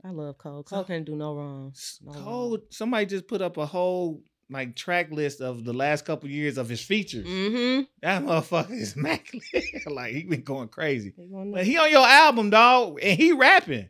I 0.04 0.10
love 0.10 0.38
Cole. 0.38 0.64
Cole 0.64 0.84
can't 0.84 1.06
do 1.06 1.16
no 1.16 1.36
wrong. 1.36 1.74
No 2.02 2.12
Cole, 2.14 2.50
wrong. 2.52 2.62
somebody 2.70 3.06
just 3.06 3.28
put 3.28 3.42
up 3.42 3.58
a 3.58 3.66
whole 3.66 4.24
like 4.50 4.76
track 4.76 5.12
list 5.12 5.42
of 5.42 5.64
the 5.64 5.74
last 5.74 6.06
couple 6.06 6.30
years 6.30 6.58
of 6.58 6.68
his 6.68 6.82
features. 6.82 7.28
Mm-hmm. 7.28 7.84
That 8.02 8.24
motherfucker 8.24 8.72
is 8.72 8.96
immaculate. 8.98 9.66
like 9.88 10.14
he 10.14 10.24
been 10.24 10.42
going 10.42 10.70
crazy. 10.70 11.14
But 11.18 11.66
he 11.66 11.78
on 11.78 11.92
your 11.92 12.06
album, 12.06 12.50
dog, 12.50 13.00
and 13.02 13.18
he 13.18 13.32
rapping. 13.32 13.90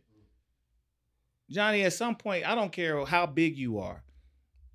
Johnny, 1.49 1.84
at 1.84 1.93
some 1.93 2.15
point, 2.15 2.47
I 2.47 2.54
don't 2.54 2.71
care 2.71 3.04
how 3.06 3.25
big 3.25 3.58
you 3.58 3.80
are, 3.80 4.04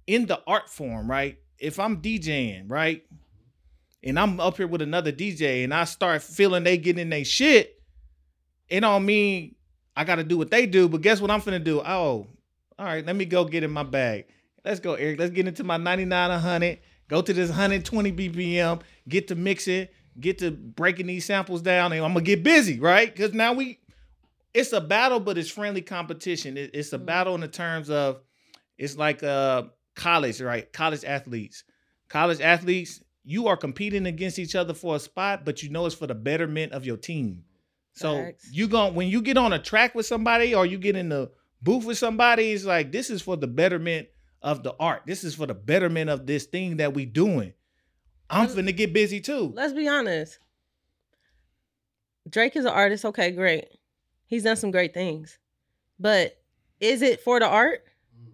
in 0.09 0.27
the 0.27 0.41
art 0.47 0.69
form, 0.69 1.09
right? 1.09 1.39
If 1.59 1.79
I'm 1.79 2.01
DJing, 2.03 2.65
right, 2.69 3.05
and 4.03 4.19
I'm 4.19 4.41
up 4.41 4.57
here 4.57 4.67
with 4.67 4.83
another 4.83 5.13
DJ, 5.13 5.65
and 5.65 5.73
I 5.73 5.85
start 5.85 6.23
feeling 6.23 6.65
they 6.65 6.77
getting 6.77 7.03
in 7.03 7.11
their 7.11 7.25
shit, 7.25 7.81
it 8.69 8.81
don't 8.81 9.05
mean 9.07 9.55
I 9.97 10.05
got 10.05 10.17
to 10.17 10.25
do 10.25 10.37
what 10.37 10.51
they 10.51 10.67
do. 10.67 10.89
But 10.89 11.01
guess 11.03 11.21
what 11.21 11.31
I'm 11.31 11.41
finna 11.41 11.63
do? 11.63 11.81
Oh, 11.81 12.27
all 12.79 12.87
right, 12.87 13.05
let 13.07 13.17
me 13.17 13.25
go 13.25 13.45
get 13.45 13.63
in 13.63 13.71
my 13.71 13.83
bag. 13.85 14.27
Let's 14.65 14.81
go, 14.81 14.95
Eric. 14.95 15.19
Let's 15.19 15.31
get 15.33 15.47
into 15.47 15.63
my 15.65 15.77
99 15.77 16.31
100. 16.31 16.79
Go 17.09 17.23
to 17.23 17.33
this 17.33 17.51
120 17.51 18.13
BPM. 18.13 18.81
Get 19.09 19.29
to 19.29 19.35
mixing. 19.35 19.89
Get 20.19 20.39
to 20.39 20.51
breaking 20.51 21.07
these 21.07 21.25
samples 21.25 21.61
down, 21.63 21.93
and 21.93 22.05
I'm 22.05 22.13
gonna 22.13 22.25
get 22.25 22.43
busy, 22.43 22.81
right? 22.81 23.13
Because 23.15 23.35
now 23.35 23.53
we, 23.53 23.79
it's 24.55 24.73
a 24.73 24.81
battle, 24.81 25.21
but 25.21 25.37
it's 25.37 25.51
friendly 25.51 25.83
competition. 25.83 26.57
It- 26.57 26.71
it's 26.73 26.93
a 26.93 26.99
Mhm. 26.99 27.07
battle 27.07 27.35
in 27.35 27.41
the 27.43 27.49
terms 27.49 27.91
of, 27.91 28.21
it's 28.79 28.97
like 28.97 29.23
uh 29.23 29.65
college, 29.95 30.41
right? 30.41 30.73
College 30.73 31.05
athletes, 31.05 31.65
college 32.09 32.41
athletes. 32.41 33.01
You 33.27 33.47
are 33.49 33.57
competing 33.57 34.05
against 34.07 34.39
each 34.39 34.55
other 34.55 34.75
for 34.75 34.97
a 34.97 34.99
spot, 34.99 35.45
but 35.47 35.63
you 35.63 35.71
know 35.71 35.87
it's 35.87 35.95
for 35.95 36.07
the 36.07 36.15
betterment 36.15 36.73
of 36.73 36.85
your 36.85 36.99
team. 36.99 37.45
So 37.93 38.17
Facts. 38.25 38.49
you 38.53 38.69
going 38.69 38.95
when 38.95 39.09
you 39.09 39.23
get 39.23 39.39
on 39.39 39.53
a 39.53 39.59
track 39.59 39.95
with 39.95 40.05
somebody 40.05 40.55
or 40.55 40.67
you 40.67 40.77
get 40.79 40.97
in 40.97 41.09
the 41.09 41.31
booth 41.63 41.85
with 41.85 41.97
somebody, 41.97 42.53
it's 42.53 42.65
like 42.65 42.93
this 42.93 43.09
is 43.09 43.23
for 43.23 43.37
the 43.37 43.47
betterment 43.47 44.09
of 44.43 44.63
the 44.63 44.75
art. 44.79 45.03
This 45.07 45.25
is 45.25 45.35
for 45.35 45.47
the 45.47 45.55
betterment 45.55 46.11
of 46.11 46.27
this 46.27 46.45
thing 46.45 46.77
that 46.79 46.93
we 46.93 47.07
doing. 47.07 47.55
I'm 48.29 48.47
Let's- 48.49 48.55
finna 48.55 48.77
get 48.77 48.93
busy 48.93 49.21
too. 49.21 49.53
Let's 49.55 49.73
be 49.73 49.89
honest. 49.89 50.39
Drake 52.29 52.57
is 52.57 52.65
an 52.65 52.73
artist. 52.73 53.05
Okay, 53.05 53.31
great. 53.31 53.67
He's 54.27 54.43
done 54.43 54.57
some 54.57 54.71
great 54.71 54.95
things. 54.95 55.39
But 55.99 56.37
is 56.81 57.03
it 57.03 57.21
for 57.21 57.39
the 57.39 57.47
art? 57.47 57.85
Mm. 58.19 58.33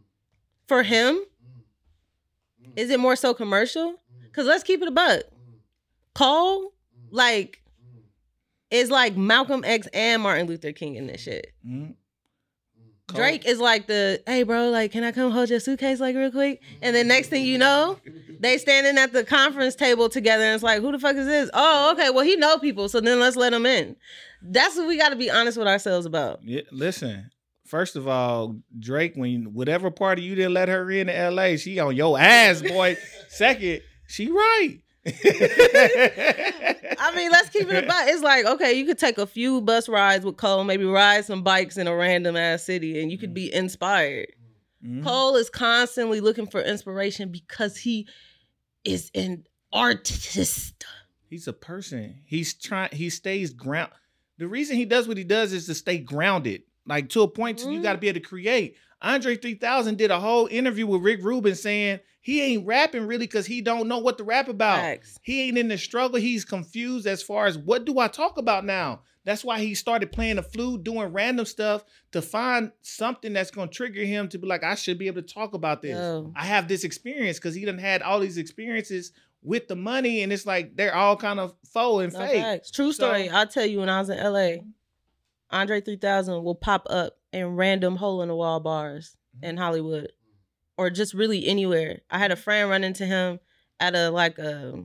For 0.66 0.82
him? 0.82 1.20
Is 2.76 2.90
it 2.90 3.00
more 3.00 3.16
so 3.16 3.34
commercial? 3.34 3.92
Mm. 3.92 4.24
Because 4.24 4.46
let's 4.46 4.62
keep 4.62 4.82
it 4.82 4.88
a 4.88 4.92
buck. 4.92 5.20
Mm. 5.20 5.58
Cole, 6.14 6.72
like, 7.10 7.62
mm. 7.84 8.00
is 8.70 8.90
like 8.90 9.16
Malcolm 9.16 9.64
X 9.64 9.88
and 9.92 10.22
Martin 10.22 10.46
Luther 10.46 10.72
King 10.72 10.96
in 10.96 11.06
this 11.06 11.20
shit. 11.20 11.52
Drake 13.14 13.44
is 13.46 13.58
like 13.58 13.86
the, 13.86 14.22
hey 14.26 14.42
bro, 14.42 14.70
like, 14.70 14.92
can 14.92 15.04
I 15.04 15.12
come 15.12 15.32
hold 15.32 15.50
your 15.50 15.60
suitcase 15.60 16.00
like 16.00 16.14
real 16.14 16.30
quick? 16.30 16.62
And 16.82 16.94
then 16.94 17.08
next 17.08 17.28
thing 17.28 17.44
you 17.44 17.58
know, 17.58 17.98
they 18.38 18.58
standing 18.58 18.98
at 18.98 19.12
the 19.12 19.24
conference 19.24 19.74
table 19.74 20.08
together, 20.08 20.44
and 20.44 20.54
it's 20.54 20.62
like, 20.62 20.80
who 20.80 20.92
the 20.92 20.98
fuck 20.98 21.16
is 21.16 21.26
this? 21.26 21.50
Oh, 21.52 21.92
okay, 21.92 22.10
well 22.10 22.24
he 22.24 22.36
know 22.36 22.58
people, 22.58 22.88
so 22.88 23.00
then 23.00 23.20
let's 23.20 23.36
let 23.36 23.52
him 23.52 23.66
in. 23.66 23.96
That's 24.42 24.76
what 24.76 24.86
we 24.86 24.96
got 24.96 25.10
to 25.10 25.16
be 25.16 25.30
honest 25.30 25.58
with 25.58 25.66
ourselves 25.66 26.06
about. 26.06 26.40
Yeah, 26.44 26.62
listen. 26.70 27.30
First 27.70 27.94
of 27.94 28.08
all, 28.08 28.56
Drake, 28.80 29.12
when 29.14 29.54
whatever 29.54 29.92
party 29.92 30.22
you 30.22 30.34
didn't 30.34 30.54
let 30.54 30.68
her 30.68 30.90
in 30.90 31.06
to 31.06 31.30
LA, 31.30 31.54
she 31.54 31.78
on 31.78 31.94
your 31.94 32.18
ass, 32.18 32.62
boy. 32.62 32.96
Second, 33.28 33.82
she 34.08 34.28
right. 34.28 34.80
I 35.06 35.12
mean, 37.14 37.30
let's 37.30 37.48
keep 37.50 37.70
it 37.70 37.84
about. 37.84 38.08
It's 38.08 38.24
like 38.24 38.44
okay, 38.44 38.72
you 38.72 38.86
could 38.86 38.98
take 38.98 39.18
a 39.18 39.26
few 39.26 39.60
bus 39.60 39.88
rides 39.88 40.24
with 40.24 40.36
Cole, 40.36 40.64
maybe 40.64 40.84
ride 40.84 41.24
some 41.24 41.44
bikes 41.44 41.78
in 41.78 41.86
a 41.86 41.94
random 41.94 42.36
ass 42.36 42.64
city, 42.64 43.00
and 43.00 43.12
you 43.12 43.18
could 43.18 43.34
be 43.34 43.54
inspired. 43.54 44.32
Mhm. 44.84 45.04
Cole 45.04 45.36
is 45.36 45.48
constantly 45.48 46.20
looking 46.20 46.48
for 46.48 46.60
inspiration 46.60 47.30
because 47.30 47.76
he 47.76 48.08
is 48.84 49.12
an 49.14 49.44
artist. 49.72 50.84
He's 51.28 51.46
a 51.46 51.52
person. 51.52 52.18
He's 52.24 52.52
trying. 52.52 52.90
He 52.92 53.10
stays 53.10 53.52
ground. 53.52 53.92
The 54.38 54.48
reason 54.48 54.76
he 54.76 54.86
does 54.86 55.06
what 55.06 55.18
he 55.18 55.24
does 55.24 55.52
is 55.52 55.66
to 55.66 55.74
stay 55.74 55.98
grounded, 55.98 56.62
like 56.90 57.08
to 57.10 57.22
a 57.22 57.28
point 57.28 57.58
to 57.58 57.66
you 57.66 57.74
mm-hmm. 57.74 57.82
got 57.82 57.92
to 57.92 57.98
be 57.98 58.08
able 58.08 58.20
to 58.20 58.26
create. 58.26 58.76
Andre 59.02 59.36
3000 59.36 59.96
did 59.96 60.10
a 60.10 60.20
whole 60.20 60.46
interview 60.46 60.86
with 60.86 61.02
Rick 61.02 61.22
Rubin 61.22 61.54
saying 61.54 62.00
he 62.20 62.42
ain't 62.42 62.66
rapping 62.66 63.06
really 63.06 63.26
because 63.26 63.46
he 63.46 63.62
don't 63.62 63.88
know 63.88 63.98
what 63.98 64.18
to 64.18 64.24
rap 64.24 64.48
about. 64.48 64.80
Facts. 64.80 65.18
He 65.22 65.48
ain't 65.48 65.56
in 65.56 65.68
the 65.68 65.78
struggle. 65.78 66.20
He's 66.20 66.44
confused 66.44 67.06
as 67.06 67.22
far 67.22 67.46
as 67.46 67.56
what 67.56 67.86
do 67.86 67.98
I 67.98 68.08
talk 68.08 68.36
about 68.36 68.66
now. 68.66 69.00
That's 69.24 69.44
why 69.44 69.60
he 69.60 69.74
started 69.74 70.12
playing 70.12 70.36
the 70.36 70.42
flute, 70.42 70.82
doing 70.82 71.12
random 71.12 71.46
stuff 71.46 71.84
to 72.12 72.20
find 72.22 72.72
something 72.82 73.32
that's 73.32 73.50
gonna 73.50 73.70
trigger 73.70 74.02
him 74.02 74.28
to 74.28 74.38
be 74.38 74.46
like, 74.46 74.64
I 74.64 74.74
should 74.74 74.98
be 74.98 75.06
able 75.06 75.22
to 75.22 75.34
talk 75.34 75.54
about 75.54 75.82
this. 75.82 75.96
Yo. 75.96 76.32
I 76.34 76.44
have 76.44 76.68
this 76.68 76.84
experience 76.84 77.38
because 77.38 77.54
he 77.54 77.64
done 77.64 77.78
had 77.78 78.02
all 78.02 78.20
these 78.20 78.38
experiences 78.38 79.12
with 79.42 79.68
the 79.68 79.76
money, 79.76 80.22
and 80.22 80.32
it's 80.32 80.46
like 80.46 80.76
they're 80.76 80.94
all 80.94 81.16
kind 81.16 81.40
of 81.40 81.54
faux 81.72 82.04
and 82.04 82.12
No 82.12 82.18
fake. 82.18 82.42
facts. 82.42 82.70
True 82.70 82.92
So- 82.92 83.06
story. 83.06 83.28
I'll 83.28 83.46
tell 83.46 83.64
you 83.64 83.80
when 83.80 83.88
I 83.88 84.00
was 84.00 84.10
in 84.10 84.18
LA, 84.18 84.62
Andre 85.50 85.80
3000 85.80 86.42
will 86.44 86.54
pop 86.54 86.86
up 86.88 87.18
in 87.32 87.56
random 87.56 87.96
hole 87.96 88.22
in 88.22 88.28
the 88.28 88.34
wall 88.34 88.60
bars 88.60 89.16
mm-hmm. 89.36 89.50
in 89.50 89.56
Hollywood 89.56 90.12
or 90.76 90.90
just 90.90 91.14
really 91.14 91.46
anywhere. 91.46 92.00
I 92.10 92.18
had 92.18 92.30
a 92.30 92.36
friend 92.36 92.70
run 92.70 92.84
into 92.84 93.06
him 93.06 93.40
at 93.78 93.94
a 93.94 94.10
like 94.10 94.38
a 94.38 94.82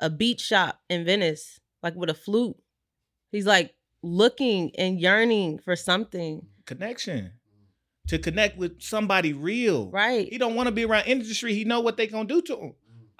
a 0.00 0.10
beach 0.10 0.40
shop 0.40 0.80
in 0.88 1.04
Venice, 1.04 1.60
like 1.82 1.94
with 1.94 2.10
a 2.10 2.14
flute. 2.14 2.56
He's 3.30 3.46
like 3.46 3.74
looking 4.02 4.72
and 4.76 5.00
yearning 5.00 5.58
for 5.58 5.76
something. 5.76 6.46
Connection 6.66 7.32
to 8.08 8.18
connect 8.18 8.58
with 8.58 8.82
somebody 8.82 9.32
real. 9.32 9.90
Right. 9.90 10.28
He 10.28 10.38
don't 10.38 10.54
want 10.54 10.66
to 10.66 10.72
be 10.72 10.84
around 10.84 11.06
industry. 11.06 11.54
He 11.54 11.64
know 11.64 11.80
what 11.80 11.96
they 11.96 12.06
gonna 12.06 12.28
do 12.28 12.42
to 12.42 12.56
him. 12.56 12.74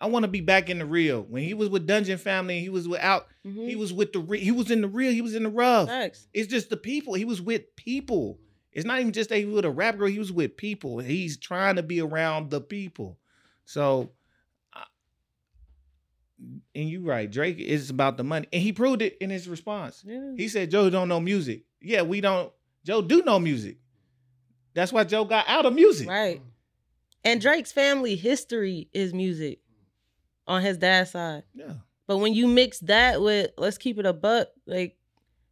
I 0.05 0.07
want 0.09 0.25
to 0.25 0.29
be 0.29 0.43
back 0.43 0.69
in 0.69 0.79
the 0.81 0.85
real. 0.85 1.23
When 1.23 1.43
he 1.43 1.55
was 1.55 1.71
with 1.71 1.87
Dungeon 1.87 2.19
Family, 2.19 2.61
he 2.61 2.69
was 2.69 2.87
without. 2.87 3.27
Mhm. 3.47 3.67
He 3.67 3.75
was 3.75 3.91
with 3.91 4.13
the. 4.13 4.19
Re- 4.19 4.39
he 4.39 4.51
was 4.51 4.71
in 4.71 4.83
the 4.83 4.87
real. 4.89 5.11
He 5.13 5.23
was 5.23 5.35
in 5.35 5.45
the 5.45 5.49
rough. 5.49 5.89
Facts. 5.89 6.29
It's 6.35 6.47
just 6.47 6.69
the 6.69 6.77
people. 6.77 7.15
He 7.15 7.25
was 7.25 7.41
with 7.41 7.75
people. 7.75 8.39
It's 8.71 8.85
not 8.85 9.01
even 9.01 9.13
just 9.13 9.31
that 9.31 9.39
he 9.39 9.47
was 9.47 9.55
with 9.55 9.65
a 9.65 9.71
rap 9.71 9.97
girl. 9.97 10.09
He 10.09 10.19
was 10.19 10.31
with 10.31 10.59
people. 10.59 10.99
He's 10.99 11.39
trying 11.39 11.77
to 11.77 11.83
be 11.83 12.03
around 12.03 12.51
the 12.51 12.61
people. 12.61 13.19
So, 13.65 14.11
I- 14.75 14.85
and 16.75 16.91
you're 16.91 17.01
right, 17.01 17.31
Drake 17.31 17.59
is 17.59 17.89
about 17.89 18.19
the 18.19 18.25
money, 18.25 18.47
and 18.53 18.61
he 18.63 18.73
proved 18.75 19.01
it 19.01 19.17
in 19.23 19.31
his 19.31 19.49
response. 19.49 20.05
Yeah. 20.07 20.33
He 20.37 20.49
said 20.49 20.71
Joe 20.71 20.91
don't 20.91 21.09
know 21.09 21.21
music. 21.21 21.63
Yeah, 21.81 22.03
we 22.03 22.21
don't. 22.21 22.53
Joe 22.85 23.01
do 23.01 23.23
know 23.23 23.39
music. 23.39 23.79
That's 24.75 24.93
why 24.93 25.05
Joe 25.05 25.25
got 25.25 25.49
out 25.49 25.65
of 25.65 25.73
music. 25.73 26.09
Right. 26.09 26.43
And 27.25 27.41
Drake's 27.41 27.73
family 27.73 28.17
history 28.17 28.89
is 28.93 29.15
music 29.15 29.61
on 30.47 30.63
his 30.63 30.79
dad's 30.79 31.11
side. 31.11 31.45
Yeah. 31.55 31.75
But 32.07 32.19
when 32.19 32.35
you 32.35 32.47
mix 32.47 32.81
that 32.81 33.21
with 33.23 33.51
let's 33.57 33.79
keep 33.79 33.99
it 33.99 34.07
a 34.07 34.13
buck, 34.13 34.49
like 34.67 34.97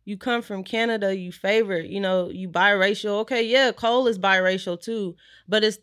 you 0.05 0.17
come 0.17 0.43
from 0.43 0.65
Canada, 0.65 1.17
you 1.17 1.33
favor, 1.33 1.81
you 1.81 2.01
know, 2.01 2.29
you 2.29 2.49
biracial. 2.49 3.21
Okay, 3.21 3.43
yeah, 3.43 3.73
Cole 3.73 4.07
is 4.07 4.19
biracial 4.19 4.81
too, 4.81 5.17
but 5.49 5.65
it's 5.65 5.79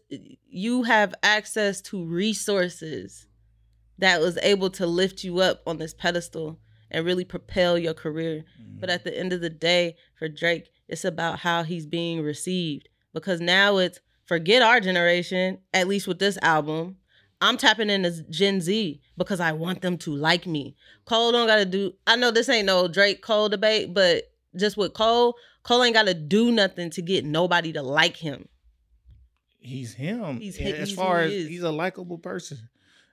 you 0.48 0.84
have 0.84 1.16
access 1.24 1.82
to 1.82 2.06
resources 2.06 3.28
that 3.98 4.22
was 4.22 4.38
able 4.42 4.70
to 4.72 4.86
lift 4.86 5.24
you 5.24 5.40
up 5.40 5.62
on 5.66 5.78
this 5.78 5.94
pedestal 5.94 6.60
and 6.92 7.06
really 7.06 7.26
propel 7.26 7.78
your 7.78 7.94
career. 7.94 8.46
Mm-hmm. 8.62 8.80
But 8.80 8.90
at 8.90 9.04
the 9.04 9.18
end 9.18 9.34
of 9.34 9.42
the 9.42 9.50
day, 9.50 9.96
for 10.18 10.28
Drake, 10.28 10.70
it's 10.88 11.06
about 11.06 11.40
how 11.40 11.64
he's 11.64 11.86
being 11.86 12.22
received. 12.22 12.90
Because 13.14 13.42
now 13.42 13.78
it's 13.78 14.00
forget 14.26 14.62
our 14.62 14.80
generation, 14.80 15.60
at 15.74 15.88
least 15.88 16.08
with 16.08 16.20
this 16.20 16.38
album. 16.42 16.98
I'm 17.42 17.58
tapping 17.58 17.90
into 17.90 18.24
Gen 18.30 18.60
Z 18.62 19.00
because 19.18 19.40
I 19.40 19.54
want 19.54 19.82
them 19.82 19.98
to 20.00 20.16
like 20.16 20.46
me. 20.46 20.76
Cole 21.06 21.32
don't 21.32 21.48
gotta 21.48 21.66
do 21.66 21.94
I 22.06 22.16
know 22.16 22.32
this 22.32 22.50
ain't 22.50 22.66
no 22.66 22.88
Drake 22.88 23.22
Cole 23.22 23.50
debate, 23.50 23.94
but 23.94 24.24
just 24.56 24.76
with 24.78 24.94
Cole, 24.94 25.36
Cole 25.64 25.84
ain't 25.84 25.94
gotta 25.94 26.14
do 26.14 26.52
nothing 26.52 26.90
to 26.92 27.02
get 27.02 27.24
nobody 27.26 27.72
to 27.74 27.82
like 27.82 28.18
him. 28.18 28.48
he's 29.60 29.94
him. 29.94 30.40
He's- 30.40 30.58
And 30.58 30.68
as 30.70 30.90
he's 30.90 30.98
far 30.98 31.22
as 31.22 31.32
he's 31.32 31.64
a 31.64 31.72
likable 31.72 32.18
person, 32.18 32.58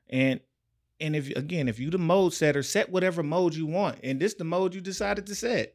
and 0.09 0.41
and 1.01 1.15
if 1.15 1.29
again, 1.37 1.69
if 1.69 1.79
you 1.79 1.91
the 1.91 1.99
mode 1.99 2.33
setter, 2.33 2.63
set 2.63 2.91
whatever 2.91 3.23
mode 3.23 3.55
you 3.55 3.67
want, 3.67 3.99
and 4.03 4.19
this 4.21 4.35
the 4.35 4.45
mode 4.45 4.75
you 4.75 4.81
decided 4.81 5.27
to 5.27 5.35
set. 5.35 5.75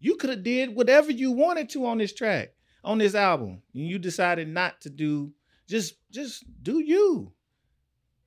You 0.00 0.14
could 0.16 0.30
have 0.30 0.44
did 0.44 0.76
whatever 0.76 1.10
you 1.10 1.32
wanted 1.32 1.68
to 1.70 1.86
on 1.86 1.98
this 1.98 2.12
track, 2.12 2.54
on 2.84 2.98
this 2.98 3.16
album, 3.16 3.62
and 3.74 3.86
you 3.88 3.98
decided 3.98 4.46
not 4.48 4.80
to 4.82 4.90
do. 4.90 5.32
Just 5.66 5.94
just 6.10 6.44
do 6.62 6.78
you. 6.80 7.32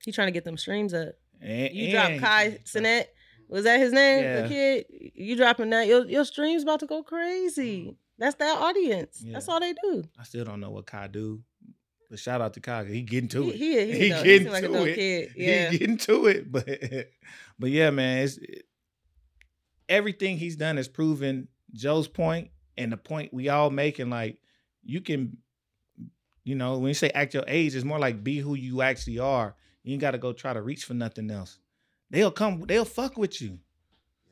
He 0.04 0.12
trying 0.12 0.28
to 0.28 0.32
get 0.32 0.44
them 0.44 0.56
streams 0.56 0.92
up. 0.94 1.14
And, 1.40 1.74
You 1.74 1.90
drop 1.92 2.18
Kai 2.18 2.58
Cenat. 2.64 3.04
Was 3.48 3.64
that 3.64 3.78
his 3.80 3.92
name? 3.92 4.22
Yeah. 4.24 4.42
The 4.42 4.48
kid? 4.48 4.86
You 5.14 5.36
dropping 5.36 5.70
that. 5.70 5.86
Your 5.86 6.06
your 6.06 6.24
streams 6.24 6.62
about 6.62 6.80
to 6.80 6.86
go 6.86 7.02
crazy. 7.02 7.80
Mm-hmm. 7.82 7.90
That's 8.18 8.36
that 8.36 8.58
audience. 8.58 9.24
That's 9.26 9.48
all 9.48 9.60
they 9.60 9.74
do. 9.82 10.04
I 10.18 10.22
still 10.22 10.44
don't 10.44 10.60
know 10.60 10.70
what 10.70 10.86
Kai 10.86 11.08
do, 11.08 11.42
but 12.08 12.18
shout 12.18 12.40
out 12.40 12.54
to 12.54 12.60
Kai. 12.60 12.84
He 12.84 13.02
getting 13.02 13.28
to 13.30 13.42
He, 13.50 13.50
it. 13.50 13.56
he, 13.56 13.92
he, 13.92 13.98
He 14.02 14.08
getting 14.08 14.46
he 14.46 14.48
like 14.48 14.64
to 14.64 14.84
it. 14.84 14.94
kid. 14.94 15.32
Yeah. 15.36 15.70
He 15.70 15.78
getting 15.78 15.96
to 15.98 16.26
it, 16.26 16.52
but 16.52 16.66
but 17.58 17.70
yeah, 17.70 17.90
man, 17.90 18.18
it's 18.24 18.38
everything 19.88 20.38
he's 20.38 20.56
done 20.56 20.76
has 20.76 20.88
proven 20.88 21.48
Joe's 21.74 22.08
point 22.08 22.50
and 22.76 22.92
the 22.92 22.96
point 22.96 23.32
we 23.34 23.48
all 23.48 23.70
making. 23.70 24.10
Like 24.10 24.38
you 24.84 25.00
can, 25.00 25.36
you 26.44 26.54
know, 26.54 26.78
when 26.78 26.88
you 26.88 26.94
say 26.94 27.10
act 27.10 27.34
your 27.34 27.44
age, 27.46 27.74
it's 27.74 27.84
more 27.84 27.98
like 27.98 28.22
be 28.24 28.38
who 28.38 28.54
you 28.54 28.82
actually 28.82 29.18
are. 29.18 29.54
You 29.82 29.92
ain't 29.92 30.00
got 30.00 30.12
to 30.12 30.18
go 30.18 30.32
try 30.32 30.52
to 30.52 30.62
reach 30.62 30.84
for 30.84 30.94
nothing 30.94 31.30
else. 31.30 31.58
They'll 32.10 32.30
come. 32.30 32.64
They'll 32.66 32.84
fuck 32.84 33.16
with 33.16 33.40
you. 33.40 33.58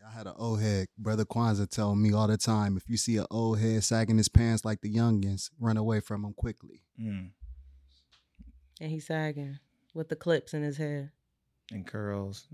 I 0.06 0.12
had 0.12 0.26
an 0.26 0.34
old 0.36 0.60
head, 0.60 0.88
brother 0.98 1.24
Kwanzaa, 1.24 1.68
tell 1.70 1.94
me 1.94 2.12
all 2.12 2.26
the 2.26 2.36
time: 2.36 2.76
if 2.76 2.88
you 2.88 2.96
see 2.96 3.16
an 3.16 3.26
old 3.30 3.58
head 3.58 3.84
sagging 3.84 4.16
his 4.16 4.28
pants 4.28 4.64
like 4.64 4.80
the 4.80 4.92
youngins, 4.92 5.50
run 5.58 5.76
away 5.76 6.00
from 6.00 6.24
him 6.24 6.34
quickly. 6.34 6.82
Mm. 7.00 7.30
And 8.80 8.90
he's 8.90 9.06
sagging 9.06 9.58
with 9.94 10.08
the 10.08 10.16
clips 10.16 10.54
in 10.54 10.62
his 10.62 10.76
hair. 10.76 11.12
And 11.70 11.86
curls, 11.86 12.48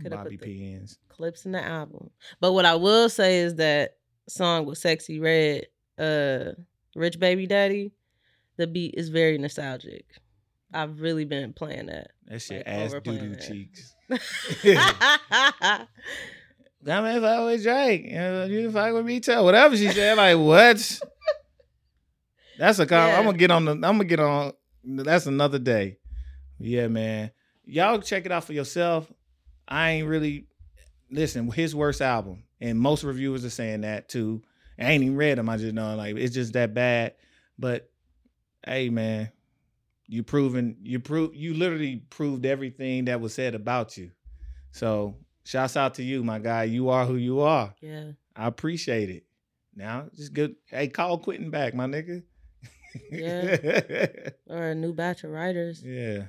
Coulda 0.00 0.16
bobby 0.16 0.36
put 0.36 0.46
pins. 0.46 0.98
Clips 1.08 1.46
in 1.46 1.52
the 1.52 1.62
album. 1.62 2.10
But 2.40 2.52
what 2.52 2.64
I 2.64 2.76
will 2.76 3.08
say 3.08 3.38
is 3.38 3.56
that 3.56 3.96
song 4.28 4.66
with 4.66 4.78
Sexyy 4.78 5.20
Red, 5.20 5.66
uh, 5.98 6.52
Rich 6.94 7.18
Baby 7.18 7.46
Daddy, 7.46 7.92
the 8.56 8.66
beat 8.66 8.94
is 8.96 9.08
very 9.08 9.38
nostalgic. 9.38 10.06
I've 10.76 11.00
really 11.00 11.24
been 11.24 11.52
playing 11.52 11.86
that. 11.86 12.10
That 12.26 12.40
shit 12.40 12.66
Like, 12.66 12.76
ass 12.76 12.94
doo 13.02 13.18
doo 13.18 13.36
cheeks. 13.36 13.94
I 16.88 17.00
mean, 17.00 17.16
if 17.16 17.24
I 17.24 17.40
was 17.40 17.62
Drake, 17.62 18.04
you 18.04 18.12
know, 18.12 18.44
you 18.44 18.70
fuck 18.70 18.92
with 18.94 19.04
me 19.04 19.20
too. 19.20 19.42
Whatever 19.42 19.76
she 19.76 19.88
said, 19.90 20.16
like 20.16 20.38
what? 20.38 21.00
That's 22.58 22.78
a 22.78 22.86
com- 22.86 23.08
Yeah. 23.08 23.18
I'm 23.18 23.24
gonna 23.24 23.36
get 23.38 23.50
on 23.50 23.64
the. 23.64 23.72
I'm 23.72 23.80
gonna 23.80 24.04
get 24.04 24.20
on. 24.20 24.52
That's 24.84 25.26
another 25.26 25.58
day. 25.58 25.98
Yeah, 26.58 26.88
man. 26.88 27.32
Y'all 27.64 27.98
check 27.98 28.24
it 28.24 28.32
out 28.32 28.44
for 28.44 28.52
yourself. 28.52 29.12
I 29.66 29.90
ain't 29.92 30.08
really 30.08 30.46
listen. 31.10 31.50
His 31.50 31.74
worst 31.74 32.00
album, 32.00 32.44
and 32.60 32.78
most 32.78 33.02
reviewers 33.02 33.44
are 33.44 33.50
saying 33.50 33.80
that 33.80 34.08
too. 34.08 34.42
I 34.78 34.92
ain't 34.92 35.02
even 35.02 35.16
read 35.16 35.38
them. 35.38 35.48
I 35.48 35.56
just 35.56 35.74
know 35.74 35.96
like 35.96 36.16
it's 36.16 36.34
just 36.34 36.52
that 36.52 36.72
bad. 36.72 37.14
But 37.58 37.90
hey, 38.64 38.90
man, 38.90 39.30
you 40.08 40.22
proven 40.22 40.76
you 40.82 41.00
prove 41.00 41.34
you 41.34 41.54
literally 41.54 42.02
proved 42.10 42.46
everything 42.46 43.06
that 43.06 43.20
was 43.20 43.34
said 43.34 43.54
about 43.54 43.96
you. 43.96 44.10
So 44.72 45.16
shouts 45.44 45.76
out 45.76 45.94
to 45.94 46.02
you, 46.02 46.22
my 46.22 46.38
guy. 46.38 46.64
You 46.64 46.90
are 46.90 47.04
who 47.06 47.16
you 47.16 47.40
are. 47.40 47.74
yeah. 47.80 48.12
I 48.34 48.46
appreciate 48.46 49.08
it. 49.10 49.24
Now 49.74 50.06
just 50.14 50.32
good. 50.32 50.56
Hey, 50.66 50.88
call 50.88 51.18
Quentin 51.18 51.50
back, 51.50 51.74
my 51.74 51.86
nigga. 51.86 52.22
Yeah. 53.10 54.06
Or 54.48 54.68
a 54.70 54.74
new 54.74 54.92
batch 54.94 55.24
of 55.24 55.30
writers. 55.30 55.82
yeah. 55.84 56.26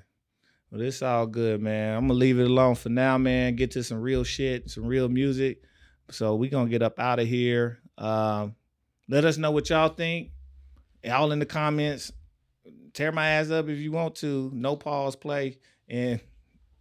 Well, 0.71 0.81
it's 0.81 1.01
all 1.01 1.27
good, 1.27 1.61
man. 1.61 1.95
I'm 1.95 2.07
gonna 2.07 2.19
leave 2.19 2.39
it 2.39 2.45
alone 2.47 2.75
for 2.75 2.89
now, 2.89 3.17
man. 3.17 3.55
Get 3.55 3.71
to 3.71 3.83
some 3.83 4.01
real 4.01 4.23
shit, 4.25 4.69
some 4.69 4.85
real 4.85 5.07
music. 5.07 5.61
So 6.11 6.35
we 6.35 6.49
gonna 6.49 6.69
get 6.69 6.81
up 6.81 6.99
out 6.99 7.19
of 7.19 7.27
here. 7.27 7.79
Um, 7.97 8.55
let 9.07 9.23
us 9.23 9.37
know 9.37 9.51
what 9.51 9.69
y'all 9.69 9.89
think. 9.89 10.31
all 11.09 11.31
in 11.31 11.39
the 11.39 11.45
comments. 11.45 12.11
Tear 12.97 13.11
my 13.11 13.27
ass 13.27 13.51
up 13.51 13.69
if 13.69 13.77
you 13.77 13.91
want 13.91 14.15
to. 14.15 14.49
No 14.55 14.75
pause 14.75 15.15
play. 15.15 15.59
And 15.87 16.19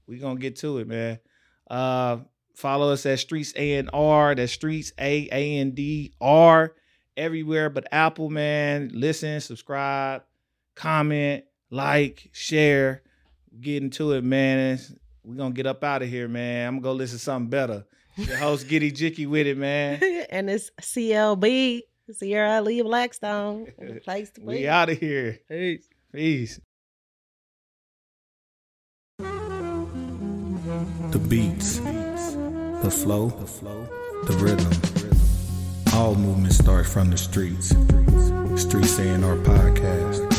we 0.06 0.16
gonna 0.16 0.40
get 0.40 0.56
to 0.56 0.78
it, 0.78 0.88
man. 0.88 1.18
Uh 1.70 2.20
follow 2.54 2.90
us 2.90 3.04
at 3.04 3.18
Streets 3.18 3.52
A 3.54 3.74
and 3.74 3.90
R. 3.92 4.34
That's 4.34 4.50
Streets 4.50 4.92
A 4.98 5.28
A 5.30 5.30
and 5.30 5.30
A 5.30 5.36
A 5.36 5.60
N 5.60 5.70
D 5.72 6.14
R 6.22 6.72
everywhere 7.18 7.68
but 7.68 7.86
Apple, 7.92 8.30
man. 8.30 8.92
Listen, 8.94 9.42
subscribe, 9.42 10.22
comment, 10.74 11.44
like, 11.70 12.30
share. 12.32 13.02
Get 13.60 13.82
into 13.82 14.12
it, 14.12 14.24
man. 14.24 14.78
We're 15.22 15.34
gonna 15.34 15.52
get 15.52 15.66
up 15.66 15.84
out 15.84 16.00
of 16.00 16.08
here, 16.08 16.28
man. 16.28 16.66
I'm 16.66 16.74
gonna 16.76 16.82
go 16.82 16.92
listen 16.92 17.18
to 17.18 17.24
something 17.24 17.50
better. 17.50 17.84
Your 18.16 18.38
host 18.38 18.68
Giddy 18.68 18.90
Jicky 18.90 19.26
with 19.28 19.46
it, 19.46 19.58
man. 19.58 20.02
and 20.30 20.48
it's 20.48 20.70
CLB, 20.80 21.82
Ciara 22.18 22.62
Lee-Blackstone. 22.62 23.66
Place 24.04 24.30
to 24.30 24.40
We 24.40 24.54
be. 24.60 24.68
out 24.68 24.88
of 24.88 24.98
here. 24.98 25.40
Peace. 25.46 25.86
Peace. 26.16 26.58
The 29.18 29.26
beats, 31.28 31.76
the 31.76 32.90
flow, 32.90 33.28
the 34.24 34.32
rhythm. 34.40 34.72
All 35.92 36.14
movement 36.14 36.54
starts 36.54 36.90
from 36.90 37.10
the 37.10 37.18
streets. 37.18 37.68
Streets 38.58 38.98
A&R 38.98 39.36
podcast. 39.44 40.35